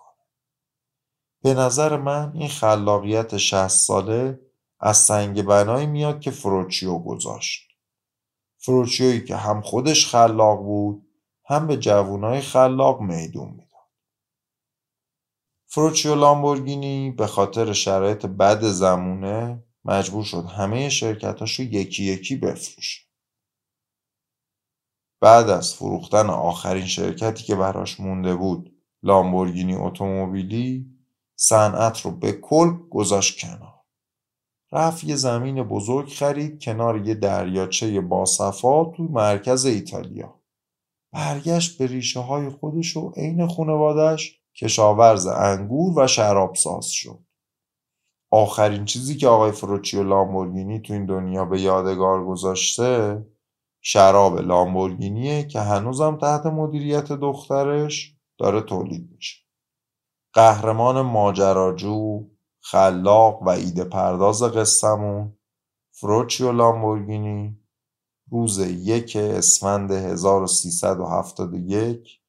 به 1.42 1.54
نظر 1.54 1.96
من 1.96 2.32
این 2.34 2.48
خلاقیت 2.48 3.36
60 3.36 3.68
ساله 3.68 4.40
از 4.80 4.96
سنگ 4.96 5.42
بنایی 5.42 5.86
میاد 5.86 6.20
که 6.20 6.30
فروچیو 6.30 6.98
گذاشت. 6.98 7.68
فروچیویی 8.58 9.24
که 9.24 9.36
هم 9.36 9.60
خودش 9.60 10.06
خلاق 10.06 10.58
بود 10.58 11.08
هم 11.44 11.66
به 11.66 11.76
جوانای 11.76 12.40
خلاق 12.40 13.00
میدون 13.00 13.48
می‌داد. 13.48 13.68
فروچیو 15.66 16.14
لامبورگینی 16.14 17.10
به 17.10 17.26
خاطر 17.26 17.72
شرایط 17.72 18.26
بد 18.26 18.60
زمونه 18.60 19.64
مجبور 19.84 20.24
شد 20.24 20.44
همه 20.46 20.88
شرکتاشو 20.88 21.62
یکی 21.62 22.04
یکی 22.04 22.36
بفروشه. 22.36 23.07
بعد 25.20 25.50
از 25.50 25.74
فروختن 25.74 26.30
آخرین 26.30 26.86
شرکتی 26.86 27.44
که 27.44 27.54
براش 27.56 28.00
مونده 28.00 28.34
بود 28.34 28.72
لامبورگینی 29.02 29.74
اتومبیلی 29.74 30.86
صنعت 31.36 32.00
رو 32.00 32.10
به 32.10 32.32
کل 32.32 32.70
گذاشت 32.90 33.40
کنار. 33.40 33.74
رفت 34.72 35.04
یه 35.04 35.16
زمین 35.16 35.62
بزرگ 35.62 36.08
خرید 36.08 36.62
کنار 36.62 37.06
یه 37.06 37.14
دریاچه 37.14 38.00
باصفا 38.00 38.84
تو 38.84 39.02
مرکز 39.02 39.64
ایتالیا. 39.64 40.34
برگشت 41.12 41.78
به 41.78 41.86
ریشه 41.86 42.20
های 42.20 42.48
خودش 42.48 42.96
و 42.96 43.12
عین 43.16 43.46
خونوادش 43.46 44.40
کشاورز 44.56 45.26
انگور 45.26 45.98
و 45.98 46.06
شراب 46.06 46.54
ساز 46.54 46.86
شد. 46.86 47.18
آخرین 48.30 48.84
چیزی 48.84 49.16
که 49.16 49.28
آقای 49.28 49.52
فروچیو 49.52 50.02
لامبورگینی 50.02 50.80
تو 50.80 50.92
این 50.92 51.06
دنیا 51.06 51.44
به 51.44 51.60
یادگار 51.60 52.24
گذاشته 52.24 53.26
شراب 53.80 54.38
لامبورگینیه 54.38 55.44
که 55.44 55.60
هنوزم 55.60 56.16
تحت 56.16 56.46
مدیریت 56.46 57.12
دخترش 57.12 58.16
داره 58.38 58.60
تولید 58.60 59.10
میشه 59.12 59.36
قهرمان 60.32 61.00
ماجراجو 61.00 62.28
خلاق 62.60 63.42
و 63.42 63.48
ایده 63.48 63.84
پرداز 63.84 64.42
قصهمون 64.42 65.38
فروچیو 65.92 66.52
لامبورگینی 66.52 67.58
روز 68.30 68.58
یک 68.58 69.16
اسفند 69.16 69.90
1371 69.90 72.20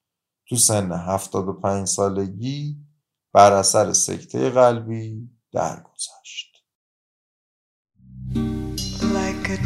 تو 0.50 0.56
سن 0.56 0.92
75 0.92 1.88
سالگی 1.88 2.78
بر 3.34 3.54
اثر 3.54 3.94
سکته 3.94 4.50
قلبی 4.50 5.30
درگذشت. 5.52 6.19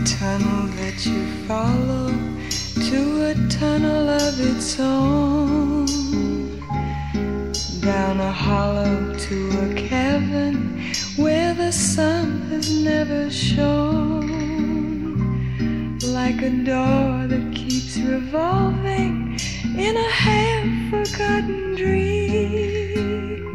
Tunnel 0.06 0.68
that 0.78 1.06
you 1.06 1.26
follow 1.48 2.08
to 2.90 3.26
a 3.32 3.36
tunnel 3.50 4.10
of 4.10 4.40
its 4.40 4.80
own. 4.80 5.86
Down 7.80 8.20
a 8.20 8.32
hollow 8.32 9.14
to 9.14 9.38
a 9.66 9.74
cavern 9.76 10.82
where 11.16 11.54
the 11.54 11.72
sun 11.72 12.42
has 12.50 12.72
never 12.72 13.30
shone. 13.30 14.30
Like 16.00 16.42
a 16.42 16.50
door 16.50 17.28
that 17.28 17.52
keeps 17.54 17.98
revolving 17.98 19.38
in 19.78 19.96
a 19.96 20.10
half 20.10 20.66
forgotten 20.90 21.76
dream. 21.76 23.54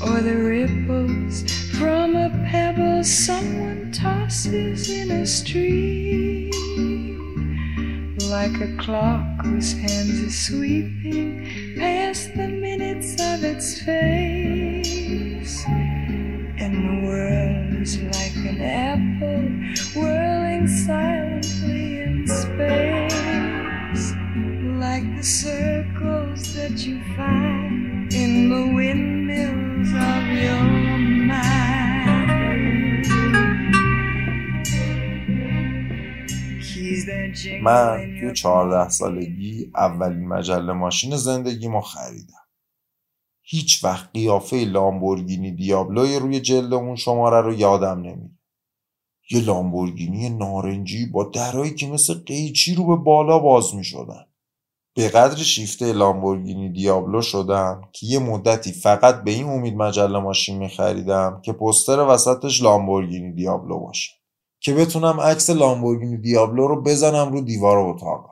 Or 0.00 0.20
the 0.20 0.36
ripples 0.36 1.42
from 1.78 2.14
a 2.16 2.30
pebble 2.50 2.83
someone 3.04 3.92
tosses 3.92 4.88
in 4.88 5.10
a 5.10 5.26
stream 5.26 6.50
like 8.30 8.58
a 8.62 8.76
clock 8.78 9.44
whose 9.44 9.74
hands 9.74 10.22
are 10.22 10.30
sweeping 10.30 11.76
past 11.76 12.34
the 12.34 12.48
minutes 12.48 13.12
of 13.20 13.44
its 13.44 13.82
face 13.82 15.64
and 15.66 16.72
the 16.72 17.06
world 17.06 17.82
is 17.82 18.00
like 18.00 18.36
an 18.36 18.62
apple 18.62 19.63
من 37.62 38.14
تو 38.20 38.32
چهارده 38.32 38.88
سالگی 38.88 39.70
اولین 39.74 40.28
مجله 40.28 40.72
ماشین 40.72 41.16
زندگیمو 41.16 41.80
خریدم 41.80 42.44
هیچ 43.42 43.84
وقت 43.84 44.10
قیافه 44.14 44.56
لامبورگینی 44.56 45.52
دیابلوی 45.52 46.18
روی 46.18 46.40
جلد 46.40 46.74
اون 46.74 46.96
شماره 46.96 47.40
رو 47.40 47.54
یادم 47.54 47.98
نمیره 47.98 48.38
یه 49.30 49.40
لامبورگینی 49.40 50.28
نارنجی 50.28 51.06
با 51.06 51.24
درایی 51.24 51.74
که 51.74 51.86
مثل 51.86 52.14
قیچی 52.14 52.74
رو 52.74 52.86
به 52.86 52.96
بالا 53.04 53.38
باز 53.38 53.74
می 53.74 53.84
شدن. 53.84 54.24
به 54.96 55.08
قدر 55.08 55.36
شیفته 55.36 55.92
لامبورگینی 55.92 56.72
دیابلو 56.72 57.22
شدم 57.22 57.90
که 57.92 58.06
یه 58.06 58.18
مدتی 58.18 58.72
فقط 58.72 59.24
به 59.24 59.30
این 59.30 59.48
امید 59.48 59.74
مجله 59.74 60.18
ماشین 60.18 60.58
می 60.58 60.68
خریدم 60.68 61.40
که 61.44 61.52
پستر 61.52 62.00
وسطش 62.00 62.62
لامبورگینی 62.62 63.32
دیابلو 63.32 63.78
باشه. 63.80 64.12
که 64.64 64.74
بتونم 64.74 65.20
عکس 65.20 65.50
لامبورگینی 65.50 66.16
دیابلو 66.16 66.66
رو 66.66 66.82
بزنم 66.82 67.32
رو 67.32 67.40
دیوار 67.40 67.78
اتاق. 67.78 68.30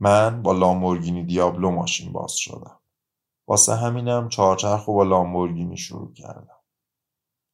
من 0.00 0.42
با 0.42 0.52
لامبورگینی 0.52 1.24
دیابلو 1.24 1.70
ماشین 1.70 2.12
باز 2.12 2.32
شدم. 2.32 2.80
واسه 3.48 3.74
همینم 3.74 4.28
چهارچرخ 4.28 4.88
و 4.88 4.94
با 4.94 5.02
لامبورگینی 5.02 5.76
شروع 5.76 6.12
کردم. 6.12 6.58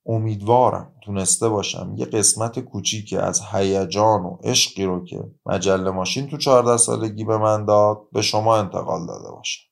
امیدوارم 0.06 0.96
تونسته 1.02 1.48
باشم 1.48 1.94
یه 1.96 2.06
قسمت 2.06 2.58
کوچیکی 2.58 3.16
از 3.16 3.42
هیجان 3.52 4.24
و 4.24 4.36
عشقی 4.44 4.84
رو 4.84 5.04
که 5.04 5.34
مجله 5.46 5.90
ماشین 5.90 6.26
تو 6.26 6.36
چهارده 6.36 6.76
سالگی 6.76 7.24
به 7.24 7.38
من 7.38 7.64
داد 7.64 8.10
به 8.12 8.22
شما 8.22 8.56
انتقال 8.56 9.06
داده 9.06 9.30
باشم. 9.30 9.62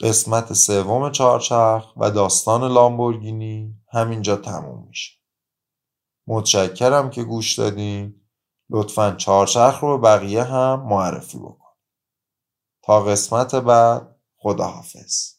قسمت 0.00 0.52
سوم 0.52 1.10
چهارچرخ 1.10 1.92
و 1.96 2.10
داستان 2.10 2.72
لامبورگینی 2.72 3.74
همینجا 3.92 4.36
تموم 4.36 4.86
میشه. 4.88 5.23
متشکرم 6.26 7.10
که 7.10 7.24
گوش 7.24 7.58
دادین 7.58 8.20
لطفا 8.70 9.14
چهارچرخ 9.18 9.80
رو 9.80 9.98
به 9.98 10.08
بقیه 10.08 10.42
هم 10.42 10.86
معرفی 10.88 11.38
بکن. 11.38 11.74
تا 12.82 13.04
قسمت 13.04 13.54
بعد 13.54 14.16
خداحافظ. 14.36 15.34